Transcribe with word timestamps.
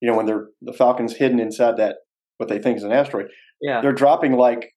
you 0.00 0.10
know, 0.10 0.16
when 0.16 0.26
they're 0.26 0.48
the 0.62 0.72
Falcon's 0.72 1.14
hidden 1.16 1.40
inside 1.40 1.76
that 1.76 1.96
what 2.38 2.48
they 2.48 2.58
think 2.58 2.76
is 2.78 2.84
an 2.84 2.92
asteroid, 2.92 3.26
Yeah. 3.60 3.80
they're 3.80 3.92
dropping 3.92 4.32
like 4.32 4.72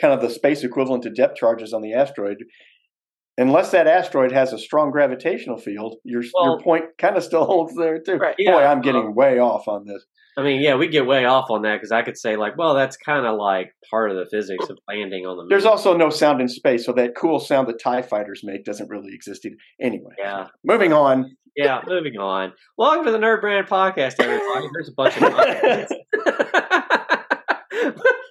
kind 0.00 0.12
of 0.12 0.20
the 0.20 0.30
space 0.30 0.64
equivalent 0.64 1.02
to 1.04 1.10
depth 1.10 1.36
charges 1.36 1.72
on 1.72 1.82
the 1.82 1.92
asteroid. 1.94 2.38
Unless 3.38 3.70
that 3.70 3.86
asteroid 3.86 4.30
has 4.32 4.52
a 4.52 4.58
strong 4.58 4.90
gravitational 4.90 5.56
field, 5.58 5.96
your 6.04 6.22
Well- 6.34 6.44
your 6.44 6.60
point 6.60 6.84
kind 6.98 7.16
of 7.16 7.22
still 7.24 7.44
holds 7.46 7.74
there 7.76 7.98
too. 8.00 8.16
Right. 8.16 8.36
Boy, 8.36 8.62
I'm 8.64 8.80
getting 8.82 9.14
way 9.14 9.38
off 9.38 9.68
on 9.68 9.86
this. 9.86 10.04
I 10.36 10.42
mean, 10.42 10.62
yeah, 10.62 10.76
we 10.76 10.88
get 10.88 11.06
way 11.06 11.26
off 11.26 11.50
on 11.50 11.60
that 11.62 11.74
because 11.76 11.92
I 11.92 12.00
could 12.02 12.16
say 12.16 12.36
like, 12.36 12.56
well, 12.56 12.74
that's 12.74 12.96
kind 12.96 13.26
of 13.26 13.36
like 13.36 13.70
part 13.90 14.10
of 14.10 14.16
the 14.16 14.26
physics 14.30 14.68
of 14.70 14.78
landing 14.88 15.26
on 15.26 15.36
the 15.36 15.42
moon. 15.42 15.48
There's 15.50 15.66
also 15.66 15.94
no 15.94 16.08
sound 16.08 16.40
in 16.40 16.48
space, 16.48 16.86
so 16.86 16.92
that 16.94 17.14
cool 17.14 17.38
sound 17.38 17.68
that 17.68 17.78
TIE 17.78 18.00
fighters 18.00 18.40
make 18.42 18.64
doesn't 18.64 18.88
really 18.88 19.12
exist 19.14 19.44
either. 19.44 19.56
Anyway, 19.80 20.12
yeah, 20.18 20.46
moving 20.64 20.94
on. 20.94 21.36
Yeah. 21.56 21.80
Moving 21.86 22.16
on. 22.16 22.54
Welcome 22.78 23.04
to 23.04 23.10
the 23.10 23.18
Nerd 23.18 23.42
Brand 23.42 23.66
Podcast, 23.66 24.14
everybody. 24.18 24.68
There's 24.72 24.88
a 24.88 24.92
bunch 24.92 25.18
of 25.18 25.22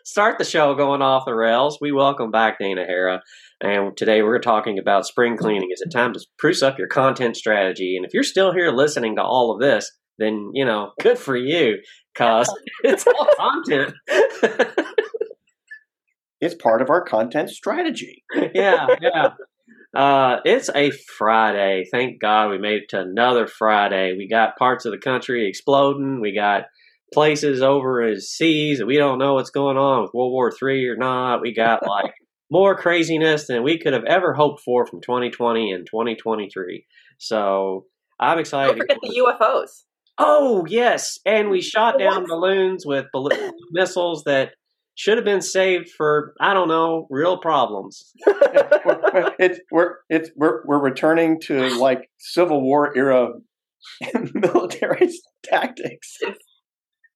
start 0.03 0.39
the 0.39 0.43
show 0.43 0.73
going 0.73 1.03
off 1.03 1.25
the 1.25 1.35
rails. 1.35 1.77
We 1.79 1.91
welcome 1.91 2.31
back 2.31 2.57
Dana 2.59 2.83
Herra, 2.83 3.21
and 3.61 3.95
today 3.95 4.23
we're 4.23 4.39
talking 4.39 4.79
about 4.79 5.05
spring 5.05 5.37
cleaning. 5.37 5.69
Is 5.71 5.81
it 5.81 5.91
time 5.91 6.13
to 6.13 6.19
spruce 6.19 6.63
up 6.63 6.79
your 6.79 6.87
content 6.87 7.37
strategy? 7.37 7.95
And 7.95 8.07
if 8.07 8.13
you're 8.13 8.23
still 8.23 8.53
here 8.53 8.71
listening 8.71 9.17
to 9.17 9.23
all 9.23 9.51
of 9.51 9.61
this, 9.61 9.91
then 10.17 10.49
you 10.55 10.65
know, 10.65 10.93
good 10.99 11.19
for 11.19 11.35
you, 11.35 11.77
cause 12.15 12.51
it's 12.83 13.05
all 13.05 13.27
content. 13.37 13.93
It's 16.41 16.55
part 16.55 16.81
of 16.81 16.89
our 16.89 17.03
content 17.03 17.51
strategy. 17.51 18.23
yeah, 18.55 18.87
yeah. 18.99 19.29
Uh, 19.93 20.37
it's 20.45 20.69
a 20.73 20.91
Friday. 20.91 21.85
Thank 21.91 22.21
God 22.21 22.49
we 22.49 22.57
made 22.57 22.83
it 22.83 22.89
to 22.89 23.01
another 23.01 23.45
Friday. 23.47 24.15
We 24.17 24.27
got 24.27 24.57
parts 24.57 24.85
of 24.85 24.91
the 24.91 24.97
country 24.97 25.47
exploding. 25.47 26.21
We 26.21 26.33
got 26.33 26.65
places 27.13 27.61
over 27.61 28.01
in 28.01 28.21
seas 28.21 28.79
that 28.79 28.85
we 28.85 28.97
don't 28.97 29.19
know 29.19 29.33
what's 29.33 29.49
going 29.49 29.77
on 29.77 30.03
with 30.03 30.13
World 30.13 30.31
War 30.31 30.51
Three 30.51 30.87
or 30.87 30.95
not. 30.95 31.41
We 31.41 31.53
got 31.53 31.85
like 31.87 32.13
more 32.49 32.75
craziness 32.77 33.47
than 33.47 33.63
we 33.63 33.79
could 33.79 33.93
have 33.93 34.05
ever 34.05 34.33
hoped 34.33 34.61
for 34.61 34.85
from 34.85 35.01
2020 35.01 35.71
and 35.71 35.85
2023. 35.85 36.85
So 37.17 37.85
I'm 38.19 38.39
excited. 38.39 38.77
Don't 38.77 38.79
forget 38.79 38.97
the 39.01 39.21
UFOs. 39.25 39.83
Oh 40.17 40.65
yes, 40.67 41.19
and 41.25 41.49
we 41.49 41.61
shot 41.61 41.99
down 41.99 42.25
balloons 42.27 42.85
with 42.85 43.07
bal- 43.11 43.29
missiles 43.71 44.23
that 44.25 44.51
should 44.95 45.17
have 45.17 45.25
been 45.25 45.41
saved 45.41 45.89
for 45.89 46.33
I 46.39 46.53
don't 46.53 46.67
know 46.67 47.07
real 47.09 47.37
problems. 47.37 48.11
we're, 49.13 49.33
it's 49.39 49.59
we're 49.71 49.93
it's 50.09 50.29
we're 50.35 50.61
we're 50.65 50.79
returning 50.81 51.39
to 51.41 51.69
like 51.79 52.09
Civil 52.19 52.61
War 52.61 52.95
era 52.97 53.29
military 54.33 55.09
tactics. 55.43 56.17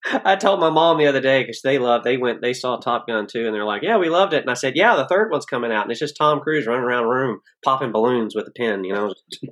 I 0.07 0.35
told 0.35 0.59
my 0.59 0.69
mom 0.69 0.99
the 0.99 1.07
other 1.07 1.19
day 1.21 1.41
because 1.41 1.61
they 1.63 1.79
loved 1.79 2.03
they 2.05 2.17
went 2.17 2.41
they 2.41 2.53
saw 2.53 2.77
Top 2.77 3.07
Gun 3.07 3.25
too 3.25 3.45
and 3.47 3.55
they're 3.55 3.65
like 3.65 3.81
yeah 3.81 3.97
we 3.97 4.07
loved 4.09 4.33
it 4.33 4.41
and 4.41 4.51
I 4.51 4.53
said 4.53 4.75
yeah 4.75 4.95
the 4.95 5.07
third 5.07 5.31
one's 5.31 5.45
coming 5.47 5.71
out 5.71 5.83
and 5.83 5.91
it's 5.91 5.99
just 5.99 6.15
Tom 6.15 6.41
Cruise 6.41 6.67
running 6.67 6.83
around 6.83 7.03
the 7.03 7.09
room 7.09 7.39
popping 7.63 7.91
balloons 7.91 8.35
with 8.35 8.47
a 8.47 8.51
pen 8.51 8.83
you 8.83 8.93
know 8.93 9.13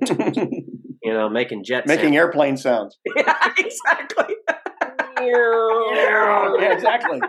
you 1.02 1.12
know 1.12 1.28
making 1.28 1.64
jet 1.64 1.88
Making 1.88 2.04
sounds. 2.10 2.16
airplane 2.16 2.56
sounds. 2.56 2.98
yeah 3.16 3.52
exactly 3.58 4.36
Yeah, 6.60 6.72
exactly. 6.72 7.20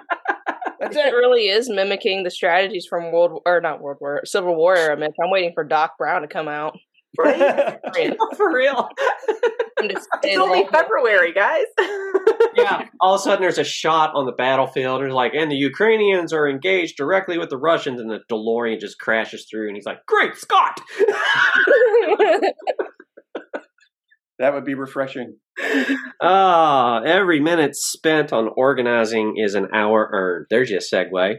That's 0.86 0.98
It 0.98 1.14
it. 1.14 1.16
really 1.16 1.48
is 1.50 1.70
mimicking 1.70 2.24
the 2.24 2.32
strategies 2.32 2.86
from 2.90 3.12
World 3.12 3.42
or 3.46 3.62
not 3.62 3.82
World 3.82 3.98
War 4.02 4.22
Civil 4.26 4.56
War 4.56 4.76
era. 4.76 4.98
Mitch. 4.98 5.12
I'm 5.24 5.32
waiting 5.32 5.52
for 5.54 5.64
Doc 5.64 5.98
Brown 5.98 6.22
to 6.22 6.28
come 6.28 6.48
out. 6.48 6.78
for 7.16 8.52
real 8.54 8.90
I'm 9.80 9.88
just 9.90 10.06
It's 10.22 10.38
only 10.38 10.64
like, 10.64 10.70
February, 10.72 11.32
guys. 11.32 11.64
yeah 12.58 12.84
all 13.00 13.14
of 13.16 13.22
a 13.22 13.24
sudden 13.24 13.42
there's 13.42 13.58
a 13.58 13.64
shot 13.64 14.12
on 14.16 14.26
the 14.26 14.34
battlefield 14.34 15.00
and 15.00 15.08
it's 15.08 15.16
like 15.16 15.34
and 15.34 15.50
the 15.50 15.56
Ukrainians 15.56 16.34
are 16.34 16.46
engaged 16.50 16.98
directly 16.98 17.38
with 17.38 17.50
the 17.50 17.58
Russians 17.58 18.02
and 18.02 18.10
the 18.12 18.20
DeLorean 18.30 18.82
just 18.82 19.00
crashes 19.00 19.48
through 19.50 19.68
and 19.68 19.78
he's 19.78 19.86
like 19.86 20.06
great 20.08 20.36
Scott 20.36 20.78
That 24.40 24.54
would 24.54 24.66
be 24.66 24.74
refreshing. 24.74 25.38
Ah, 26.22 27.02
every 27.04 27.40
minute 27.40 27.76
spent 27.76 28.34
on 28.34 28.50
organizing 28.56 29.36
is 29.38 29.56
an 29.56 29.68
hour 29.74 30.10
earned. 30.12 30.48
There's 30.50 30.70
your 30.70 30.80
segue. 30.80 31.38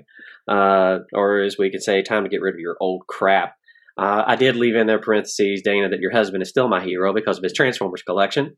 Uh, 0.49 0.99
or 1.13 1.41
as 1.41 1.57
we 1.59 1.71
could 1.71 1.83
say, 1.83 2.03
time 2.03 2.23
to 2.23 2.29
get 2.29 2.41
rid 2.41 2.55
of 2.55 2.61
your 2.61 2.77
old 2.81 3.07
crap. 3.09 3.55
Uh, 3.99 4.23
I 4.27 4.37
did 4.37 4.57
leave 4.57 4.77
in 4.77 4.87
there 4.87 5.01
parentheses, 5.01 5.63
Dana, 5.63 5.89
that 5.89 6.01
your 6.01 6.13
husband 6.13 6.43
is 6.43 6.49
still 6.49 6.69
my 6.69 6.85
hero 6.85 7.13
because 7.15 7.39
of 7.39 7.43
his 7.43 7.53
Transformers 7.53 8.03
collection, 8.03 8.57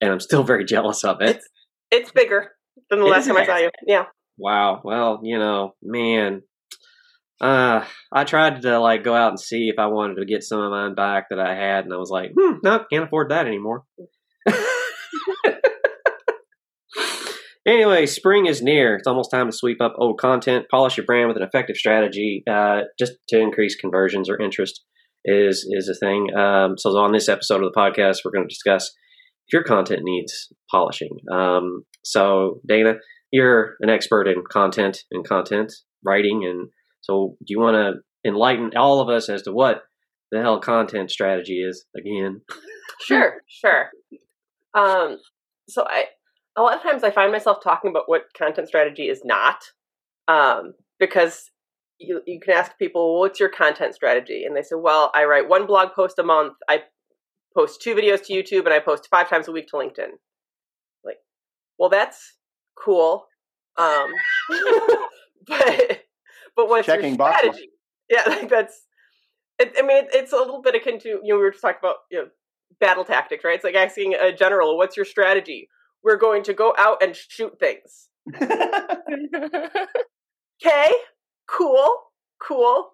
and 0.00 0.12
I'm 0.12 0.20
still 0.20 0.44
very 0.44 0.64
jealous 0.64 1.04
of 1.04 1.20
it. 1.20 1.40
it's 1.90 2.12
bigger 2.12 2.52
than 2.88 3.00
the 3.00 3.06
last 3.06 3.26
time 3.26 3.36
I 3.36 3.46
saw 3.46 3.56
you. 3.56 3.70
Yeah. 3.86 4.04
Wow. 4.38 4.80
Well, 4.84 5.20
you 5.22 5.38
know, 5.38 5.74
man. 5.82 6.42
Uh, 7.40 7.84
I 8.12 8.24
tried 8.24 8.62
to 8.62 8.78
like 8.78 9.02
go 9.02 9.14
out 9.14 9.30
and 9.30 9.40
see 9.40 9.70
if 9.70 9.78
I 9.78 9.86
wanted 9.86 10.16
to 10.16 10.26
get 10.26 10.42
some 10.44 10.60
of 10.60 10.70
mine 10.70 10.94
back 10.94 11.28
that 11.30 11.40
I 11.40 11.54
had, 11.54 11.84
and 11.84 11.92
I 11.92 11.96
was 11.96 12.10
like, 12.10 12.32
hmm, 12.38 12.58
no, 12.62 12.84
can't 12.90 13.04
afford 13.04 13.30
that 13.30 13.46
anymore. 13.46 13.84
anyway, 17.66 18.06
spring 18.06 18.46
is 18.46 18.62
near. 18.62 18.96
It's 18.96 19.06
almost 19.06 19.30
time 19.30 19.46
to 19.50 19.56
sweep 19.56 19.80
up 19.80 19.94
old 19.98 20.18
content, 20.18 20.66
polish 20.70 20.96
your 20.96 21.06
brand 21.06 21.28
with 21.28 21.36
an 21.36 21.42
effective 21.42 21.76
strategy, 21.76 22.42
uh, 22.50 22.82
just 22.98 23.12
to 23.28 23.38
increase 23.38 23.76
conversions 23.76 24.28
or 24.28 24.40
interest 24.40 24.82
is 25.24 25.66
is 25.70 25.88
a 25.88 25.94
thing. 25.94 26.28
Um, 26.36 26.76
so 26.78 26.96
on 26.96 27.12
this 27.12 27.28
episode 27.28 27.62
of 27.62 27.72
the 27.72 27.78
podcast, 27.78 28.18
we're 28.24 28.32
going 28.32 28.48
to 28.48 28.54
discuss 28.54 28.86
if 29.46 29.52
your 29.52 29.64
content 29.64 30.00
needs 30.02 30.48
polishing. 30.70 31.16
Um, 31.30 31.84
so 32.02 32.60
Dana, 32.66 32.94
you're 33.30 33.76
an 33.80 33.90
expert 33.90 34.26
in 34.26 34.42
content 34.50 35.00
and 35.10 35.26
content 35.26 35.72
writing, 36.04 36.44
and 36.44 36.68
so 37.02 37.36
do 37.40 37.52
you 37.52 37.60
want 37.60 37.74
to 37.74 38.28
enlighten 38.28 38.70
all 38.76 39.00
of 39.00 39.08
us 39.08 39.28
as 39.28 39.42
to 39.42 39.52
what 39.52 39.82
the 40.32 40.40
hell 40.40 40.60
content 40.60 41.10
strategy 41.10 41.62
is 41.62 41.84
again? 41.96 42.40
Sure, 43.02 43.42
sure. 43.48 43.90
Um, 44.74 45.18
so 45.68 45.84
I 45.88 46.06
a 46.56 46.62
lot 46.62 46.76
of 46.76 46.82
times 46.82 47.04
I 47.04 47.10
find 47.10 47.32
myself 47.32 47.58
talking 47.62 47.90
about 47.90 48.08
what 48.08 48.24
content 48.36 48.68
strategy 48.68 49.08
is 49.08 49.22
not, 49.24 49.62
um, 50.28 50.74
because 50.98 51.50
you 51.98 52.20
you 52.26 52.40
can 52.40 52.54
ask 52.54 52.76
people, 52.78 53.12
well, 53.14 53.20
"What's 53.20 53.40
your 53.40 53.48
content 53.48 53.94
strategy?" 53.94 54.44
And 54.44 54.56
they 54.56 54.62
say, 54.62 54.76
"Well, 54.76 55.10
I 55.14 55.24
write 55.24 55.48
one 55.48 55.66
blog 55.66 55.92
post 55.94 56.18
a 56.18 56.22
month. 56.22 56.54
I 56.68 56.84
post 57.56 57.82
two 57.82 57.94
videos 57.94 58.24
to 58.26 58.32
YouTube, 58.32 58.64
and 58.64 58.74
I 58.74 58.80
post 58.80 59.08
five 59.10 59.28
times 59.28 59.48
a 59.48 59.52
week 59.52 59.68
to 59.68 59.76
LinkedIn." 59.76 60.10
Like, 61.04 61.18
well, 61.78 61.88
that's 61.90 62.36
cool, 62.76 63.26
um, 63.76 64.12
but 65.46 66.02
but 66.56 66.68
what's 66.68 66.86
Checking 66.86 67.10
your 67.10 67.18
boxes. 67.18 67.40
strategy? 67.40 67.70
Yeah, 68.08 68.22
like 68.28 68.48
that's. 68.48 68.86
It, 69.58 69.74
I 69.78 69.82
mean, 69.82 69.98
it, 69.98 70.08
it's 70.14 70.32
a 70.32 70.36
little 70.36 70.62
bit 70.62 70.74
akin 70.74 70.98
to 71.00 71.08
you 71.08 71.20
know 71.24 71.36
we 71.36 71.42
were 71.42 71.50
just 71.50 71.62
talking 71.62 71.78
about 71.80 71.96
you 72.10 72.18
know 72.22 72.28
battle 72.78 73.04
tactics, 73.04 73.44
right? 73.44 73.54
It's 73.54 73.64
like 73.64 73.74
asking 73.74 74.14
a 74.14 74.32
general, 74.32 74.76
"What's 74.76 74.96
your 74.96 75.06
strategy?" 75.06 75.68
We're 76.02 76.16
going 76.16 76.42
to 76.44 76.54
go 76.54 76.74
out 76.78 77.02
and 77.02 77.14
shoot 77.14 77.58
things. 77.60 78.08
Okay, 80.62 80.90
cool, 81.48 81.88
cool. 82.46 82.90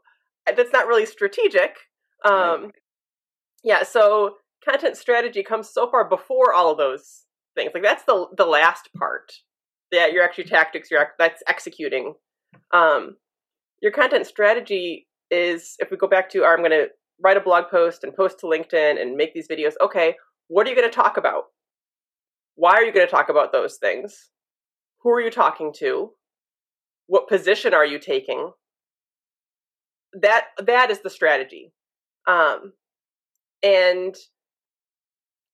Uh, 0.48 0.53
That's 0.56 0.72
not 0.72 0.86
really 0.86 1.06
strategic. 1.06 1.76
Um, 2.25 2.70
Yeah, 3.65 3.82
so 3.82 4.36
content 4.65 4.97
strategy 4.97 5.42
comes 5.42 5.70
so 5.72 5.91
far 5.91 6.09
before 6.09 6.53
all 6.53 6.70
of 6.70 6.78
those 6.78 7.25
things. 7.56 7.72
Like 7.75 7.82
that's 7.82 8.04
the 8.04 8.26
the 8.36 8.47
last 8.47 8.88
part. 8.97 9.32
Yeah, 9.92 10.06
your 10.06 10.22
actual 10.22 10.44
tactics. 10.44 10.91
Your 10.91 11.09
that's 11.19 11.42
executing. 11.48 12.15
Um, 12.72 13.16
your 13.82 13.92
content 13.92 14.26
strategy 14.26 15.09
is 15.31 15.75
if 15.81 15.91
we 15.91 15.97
go 15.97 16.06
back 16.06 16.31
to, 16.31 16.44
our, 16.44 16.54
I'm 16.54 16.60
going 16.60 16.70
to 16.70 16.88
write 17.22 17.37
a 17.37 17.41
blog 17.41 17.65
post 17.71 18.04
and 18.04 18.15
post 18.15 18.41
to 18.41 18.47
LinkedIn 18.47 19.00
and 19.00 19.16
make 19.16 19.34
these 19.34 19.49
videos. 19.49 19.75
Okay, 19.81 20.15
what 20.49 20.66
are 20.66 20.71
you 20.71 20.77
going 20.77 20.89
to 20.89 20.95
talk 20.95 21.16
about? 21.16 21.45
Why 22.54 22.72
are 22.74 22.84
you 22.84 22.92
going 22.92 23.07
to 23.07 23.10
talk 23.10 23.28
about 23.28 23.53
those 23.53 23.77
things? 23.77 24.30
Who 25.03 25.10
are 25.10 25.21
you 25.21 25.30
talking 25.30 25.72
to? 25.78 26.10
What 27.07 27.28
position 27.28 27.74
are 27.74 27.86
you 27.86 27.98
taking? 27.98 28.51
That 30.21 30.47
that 30.65 30.91
is 30.91 31.01
the 31.01 31.10
strategy. 31.10 31.72
Um, 32.27 32.72
and 33.62 34.15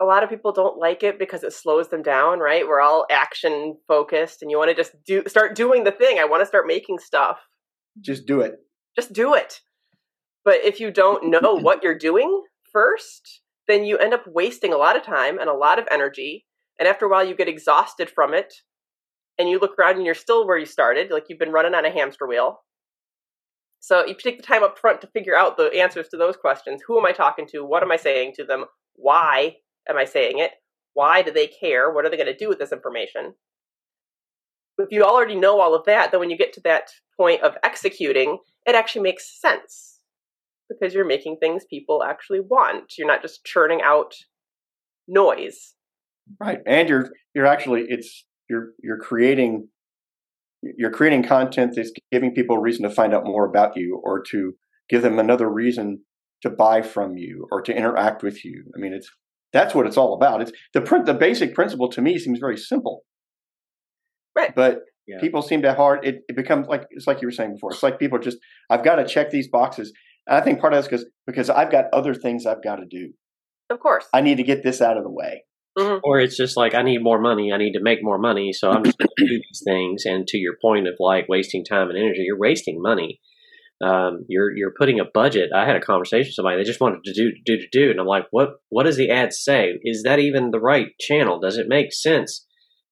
a 0.00 0.04
lot 0.04 0.24
of 0.24 0.28
people 0.30 0.52
don't 0.52 0.78
like 0.78 1.02
it 1.02 1.18
because 1.18 1.44
it 1.44 1.52
slows 1.52 1.88
them 1.88 2.02
down 2.02 2.40
right 2.40 2.66
we're 2.66 2.80
all 2.80 3.06
action 3.10 3.76
focused 3.86 4.42
and 4.42 4.50
you 4.50 4.58
want 4.58 4.68
to 4.68 4.74
just 4.74 4.92
do 5.06 5.22
start 5.28 5.54
doing 5.54 5.84
the 5.84 5.92
thing 5.92 6.18
i 6.18 6.24
want 6.24 6.42
to 6.42 6.46
start 6.46 6.66
making 6.66 6.98
stuff 6.98 7.38
Just 8.00 8.26
do 8.26 8.40
it. 8.40 8.54
just 8.96 9.12
do 9.12 9.34
it 9.34 9.60
but 10.44 10.56
if 10.64 10.80
you 10.80 10.90
don't 10.90 11.30
know 11.30 11.54
what 11.54 11.82
you're 11.82 11.98
doing 11.98 12.42
first 12.72 13.42
then 13.68 13.84
you 13.84 13.96
end 13.98 14.14
up 14.14 14.24
wasting 14.26 14.72
a 14.72 14.76
lot 14.76 14.96
of 14.96 15.02
time 15.02 15.38
and 15.38 15.48
a 15.48 15.54
lot 15.54 15.78
of 15.78 15.86
energy. 15.90 16.46
And 16.78 16.88
after 16.88 17.06
a 17.06 17.08
while 17.08 17.26
you 17.26 17.34
get 17.34 17.48
exhausted 17.48 18.10
from 18.10 18.34
it. 18.34 18.52
And 19.38 19.48
you 19.48 19.58
look 19.58 19.78
around 19.78 19.96
and 19.96 20.04
you're 20.04 20.14
still 20.14 20.46
where 20.46 20.58
you 20.58 20.66
started 20.66 21.10
like 21.10 21.24
you've 21.28 21.38
been 21.38 21.52
running 21.52 21.74
on 21.74 21.84
a 21.84 21.90
hamster 21.90 22.26
wheel. 22.26 22.60
So 23.80 24.00
if 24.00 24.08
you 24.08 24.14
take 24.22 24.36
the 24.36 24.46
time 24.46 24.62
up 24.62 24.78
front 24.78 25.00
to 25.00 25.06
figure 25.08 25.34
out 25.34 25.56
the 25.56 25.70
answers 25.74 26.08
to 26.08 26.16
those 26.16 26.36
questions. 26.36 26.82
Who 26.86 26.98
am 26.98 27.06
i 27.06 27.12
talking 27.12 27.46
to? 27.48 27.64
What 27.64 27.82
am 27.82 27.90
i 27.90 27.96
saying 27.96 28.34
to 28.36 28.44
them? 28.44 28.66
Why 28.94 29.56
am 29.88 29.96
i 29.96 30.04
saying 30.04 30.38
it? 30.38 30.52
Why 30.94 31.22
do 31.22 31.32
they 31.32 31.46
care? 31.46 31.90
What 31.90 32.04
are 32.04 32.10
they 32.10 32.16
going 32.16 32.26
to 32.26 32.36
do 32.36 32.48
with 32.48 32.58
this 32.58 32.72
information? 32.72 33.34
If 34.78 34.88
you 34.90 35.02
already 35.02 35.34
know 35.34 35.60
all 35.60 35.74
of 35.74 35.86
that, 35.86 36.10
then 36.10 36.20
when 36.20 36.30
you 36.30 36.36
get 36.36 36.52
to 36.54 36.60
that 36.64 36.90
point 37.16 37.42
of 37.42 37.56
executing, 37.62 38.38
it 38.66 38.74
actually 38.74 39.02
makes 39.02 39.40
sense 39.40 40.00
because 40.72 40.94
you're 40.94 41.06
making 41.06 41.36
things 41.38 41.64
people 41.68 42.02
actually 42.02 42.40
want. 42.40 42.94
You're 42.96 43.08
not 43.08 43.22
just 43.22 43.44
churning 43.44 43.80
out 43.82 44.14
noise. 45.08 45.74
Right. 46.40 46.60
And 46.66 46.88
you're 46.88 47.10
you're 47.34 47.46
actually 47.46 47.86
it's 47.88 48.24
you're 48.48 48.72
you're 48.82 48.98
creating 48.98 49.68
you're 50.62 50.90
creating 50.90 51.24
content 51.24 51.74
that's 51.74 51.90
giving 52.12 52.32
people 52.32 52.56
a 52.56 52.60
reason 52.60 52.84
to 52.84 52.90
find 52.90 53.14
out 53.14 53.24
more 53.24 53.44
about 53.44 53.76
you 53.76 54.00
or 54.04 54.22
to 54.30 54.52
give 54.88 55.02
them 55.02 55.18
another 55.18 55.48
reason 55.50 56.02
to 56.42 56.50
buy 56.50 56.82
from 56.82 57.16
you 57.16 57.46
or 57.50 57.60
to 57.62 57.74
interact 57.74 58.22
with 58.22 58.44
you. 58.44 58.64
I 58.76 58.80
mean, 58.80 58.92
it's 58.92 59.10
that's 59.52 59.74
what 59.74 59.86
it's 59.86 59.96
all 59.96 60.14
about. 60.14 60.42
It's 60.42 60.52
the 60.72 60.80
print. 60.80 61.06
The 61.06 61.14
basic 61.14 61.54
principle 61.54 61.88
to 61.90 62.00
me 62.00 62.18
seems 62.18 62.38
very 62.38 62.56
simple, 62.56 63.02
right? 64.36 64.54
But 64.54 64.80
yeah. 65.06 65.20
people 65.20 65.42
seem 65.42 65.62
to 65.62 65.74
hard. 65.74 66.04
It, 66.04 66.22
it 66.28 66.36
becomes 66.36 66.68
like 66.68 66.84
it's 66.90 67.06
like 67.06 67.20
you 67.20 67.28
were 67.28 67.32
saying 67.32 67.54
before. 67.54 67.72
It's 67.72 67.82
like 67.82 67.98
people 67.98 68.18
just 68.18 68.38
I've 68.70 68.84
got 68.84 68.96
to 68.96 69.06
check 69.06 69.30
these 69.30 69.48
boxes. 69.48 69.92
And 70.26 70.36
I 70.36 70.40
think 70.40 70.60
part 70.60 70.72
of 70.72 70.78
that's 70.78 70.88
because 70.88 71.06
because 71.26 71.50
I've 71.50 71.70
got 71.70 71.86
other 71.92 72.14
things 72.14 72.46
I've 72.46 72.62
got 72.62 72.76
to 72.76 72.86
do. 72.86 73.12
Of 73.70 73.80
course, 73.80 74.06
I 74.12 74.20
need 74.20 74.36
to 74.36 74.42
get 74.42 74.62
this 74.62 74.80
out 74.80 74.96
of 74.96 75.04
the 75.04 75.10
way. 75.10 75.44
Mm-hmm. 75.78 76.00
Or 76.04 76.20
it's 76.20 76.36
just 76.36 76.56
like 76.56 76.74
I 76.74 76.82
need 76.82 77.02
more 77.02 77.20
money. 77.20 77.52
I 77.52 77.56
need 77.56 77.72
to 77.72 77.82
make 77.82 78.00
more 78.02 78.18
money, 78.18 78.52
so 78.52 78.70
I'm 78.70 78.84
just 78.84 78.98
going 78.98 79.08
to 79.16 79.26
do 79.26 79.28
these 79.28 79.62
things. 79.64 80.04
And 80.04 80.26
to 80.28 80.38
your 80.38 80.54
point 80.60 80.86
of 80.86 80.94
like 80.98 81.28
wasting 81.28 81.64
time 81.64 81.88
and 81.88 81.98
energy, 81.98 82.22
you're 82.26 82.38
wasting 82.38 82.80
money. 82.80 83.20
Um, 83.82 84.24
you're 84.28 84.54
you're 84.54 84.74
putting 84.78 85.00
a 85.00 85.04
budget. 85.12 85.50
I 85.54 85.64
had 85.64 85.76
a 85.76 85.80
conversation 85.80 86.28
with 86.28 86.34
somebody. 86.34 86.58
They 86.58 86.64
just 86.64 86.80
wanted 86.80 87.02
to 87.04 87.14
do 87.14 87.32
do 87.44 87.56
to 87.56 87.68
do, 87.72 87.90
and 87.90 87.98
I'm 87.98 88.06
like, 88.06 88.26
what 88.30 88.50
what 88.68 88.84
does 88.84 88.96
the 88.96 89.10
ad 89.10 89.32
say? 89.32 89.78
Is 89.82 90.02
that 90.04 90.18
even 90.18 90.50
the 90.50 90.60
right 90.60 90.88
channel? 91.00 91.40
Does 91.40 91.56
it 91.56 91.66
make 91.68 91.92
sense 91.92 92.46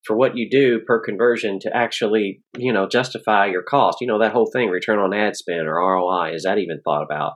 for 0.04 0.16
what 0.16 0.36
you 0.36 0.48
do 0.50 0.80
per 0.80 1.04
conversion 1.04 1.58
to 1.60 1.76
actually 1.76 2.42
you 2.56 2.72
know 2.72 2.88
justify 2.88 3.46
your 3.46 3.62
cost? 3.62 3.98
You 4.00 4.06
know 4.06 4.18
that 4.18 4.32
whole 4.32 4.50
thing, 4.52 4.68
return 4.68 4.98
on 4.98 5.14
ad 5.14 5.36
spend 5.36 5.66
or 5.66 5.74
ROI. 5.74 6.34
Is 6.34 6.44
that 6.44 6.58
even 6.58 6.80
thought 6.82 7.02
about? 7.02 7.34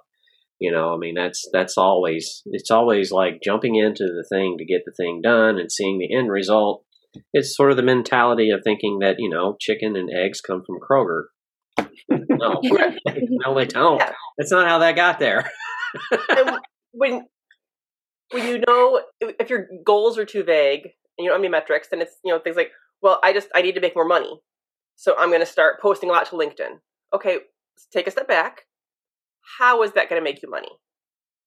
You 0.61 0.73
know, 0.73 0.95
I 0.95 0.97
mean, 0.97 1.15
that's 1.15 1.45
that's 1.53 1.77
always 1.77 2.43
it's 2.47 2.71
always 2.71 3.11
like 3.11 3.43
jumping 3.43 3.75
into 3.75 4.05
the 4.05 4.25
thing 4.29 4.57
to 4.59 4.65
get 4.65 4.83
the 4.87 4.93
thing 4.97 5.21
done 5.23 5.59
and 5.59 5.71
seeing 5.71 5.99
the 5.99 6.15
end 6.15 6.31
result. 6.31 6.85
It's 7.33 7.57
sort 7.57 7.71
of 7.71 7.77
the 7.77 7.83
mentality 7.83 8.51
of 8.51 8.63
thinking 8.65 9.01
that 9.01 9.17
you 9.19 9.29
know 9.29 9.57
chicken 9.61 9.97
and 9.97 10.09
eggs 10.11 10.41
come 10.41 10.63
from 10.65 10.79
Kroger. 10.81 11.25
no, 12.09 12.61
no, 12.63 13.55
they 13.55 13.67
don't. 13.67 13.99
Yeah. 13.99 14.13
That's 14.39 14.53
not 14.53 14.69
how 14.69 14.79
that 14.79 14.97
got 14.97 15.19
there. 15.19 15.51
when 16.93 17.27
when 18.31 18.49
you 18.49 18.63
know 18.67 19.01
if 19.21 19.51
your 19.51 19.69
goals 19.85 20.19
are 20.19 20.25
too 20.25 20.45
vague 20.45 20.89
you 21.19 21.27
don't 21.27 21.37
have 21.37 21.41
any 21.41 21.51
metrics, 21.51 21.89
then 21.89 22.01
it's 22.01 22.17
you 22.25 22.33
know 22.33 22.39
things 22.39 22.57
like, 22.57 22.71
well, 23.03 23.21
I 23.23 23.33
just 23.33 23.49
I 23.55 23.63
need 23.63 23.75
to 23.75 23.81
make 23.81 23.95
more 23.95 24.07
money, 24.07 24.41
so 24.97 25.15
I'm 25.19 25.29
going 25.29 25.41
to 25.41 25.47
start 25.47 25.81
posting 25.81 26.11
a 26.11 26.13
lot 26.13 26.27
to 26.27 26.37
LinkedIn. 26.37 26.81
Okay, 27.15 27.39
take 27.93 28.07
a 28.07 28.11
step 28.11 28.29
back 28.29 28.63
how 29.59 29.83
is 29.83 29.93
that 29.93 30.09
going 30.09 30.21
to 30.21 30.25
make 30.25 30.43
you 30.43 30.51
money? 30.51 30.69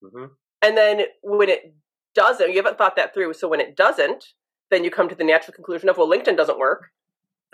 Mm-hmm. 0.04 0.26
And 0.62 0.78
then 0.78 1.02
when 1.22 1.50
it 1.50 1.74
doesn't, 2.16 2.50
you 2.50 2.58
haven't 2.58 2.78
thought 2.78 2.96
that 2.96 3.14
through. 3.14 3.34
So 3.34 3.48
when 3.48 3.60
it 3.60 3.76
doesn't, 3.76 4.26
then 4.72 4.84
you 4.84 4.92
come 4.92 5.10
to 5.10 5.16
the 5.16 5.24
natural 5.24 5.54
conclusion 5.54 5.90
of, 5.90 5.98
well, 5.98 6.10
LinkedIn 6.10 6.38
doesn't 6.38 6.60
work. 6.60 6.88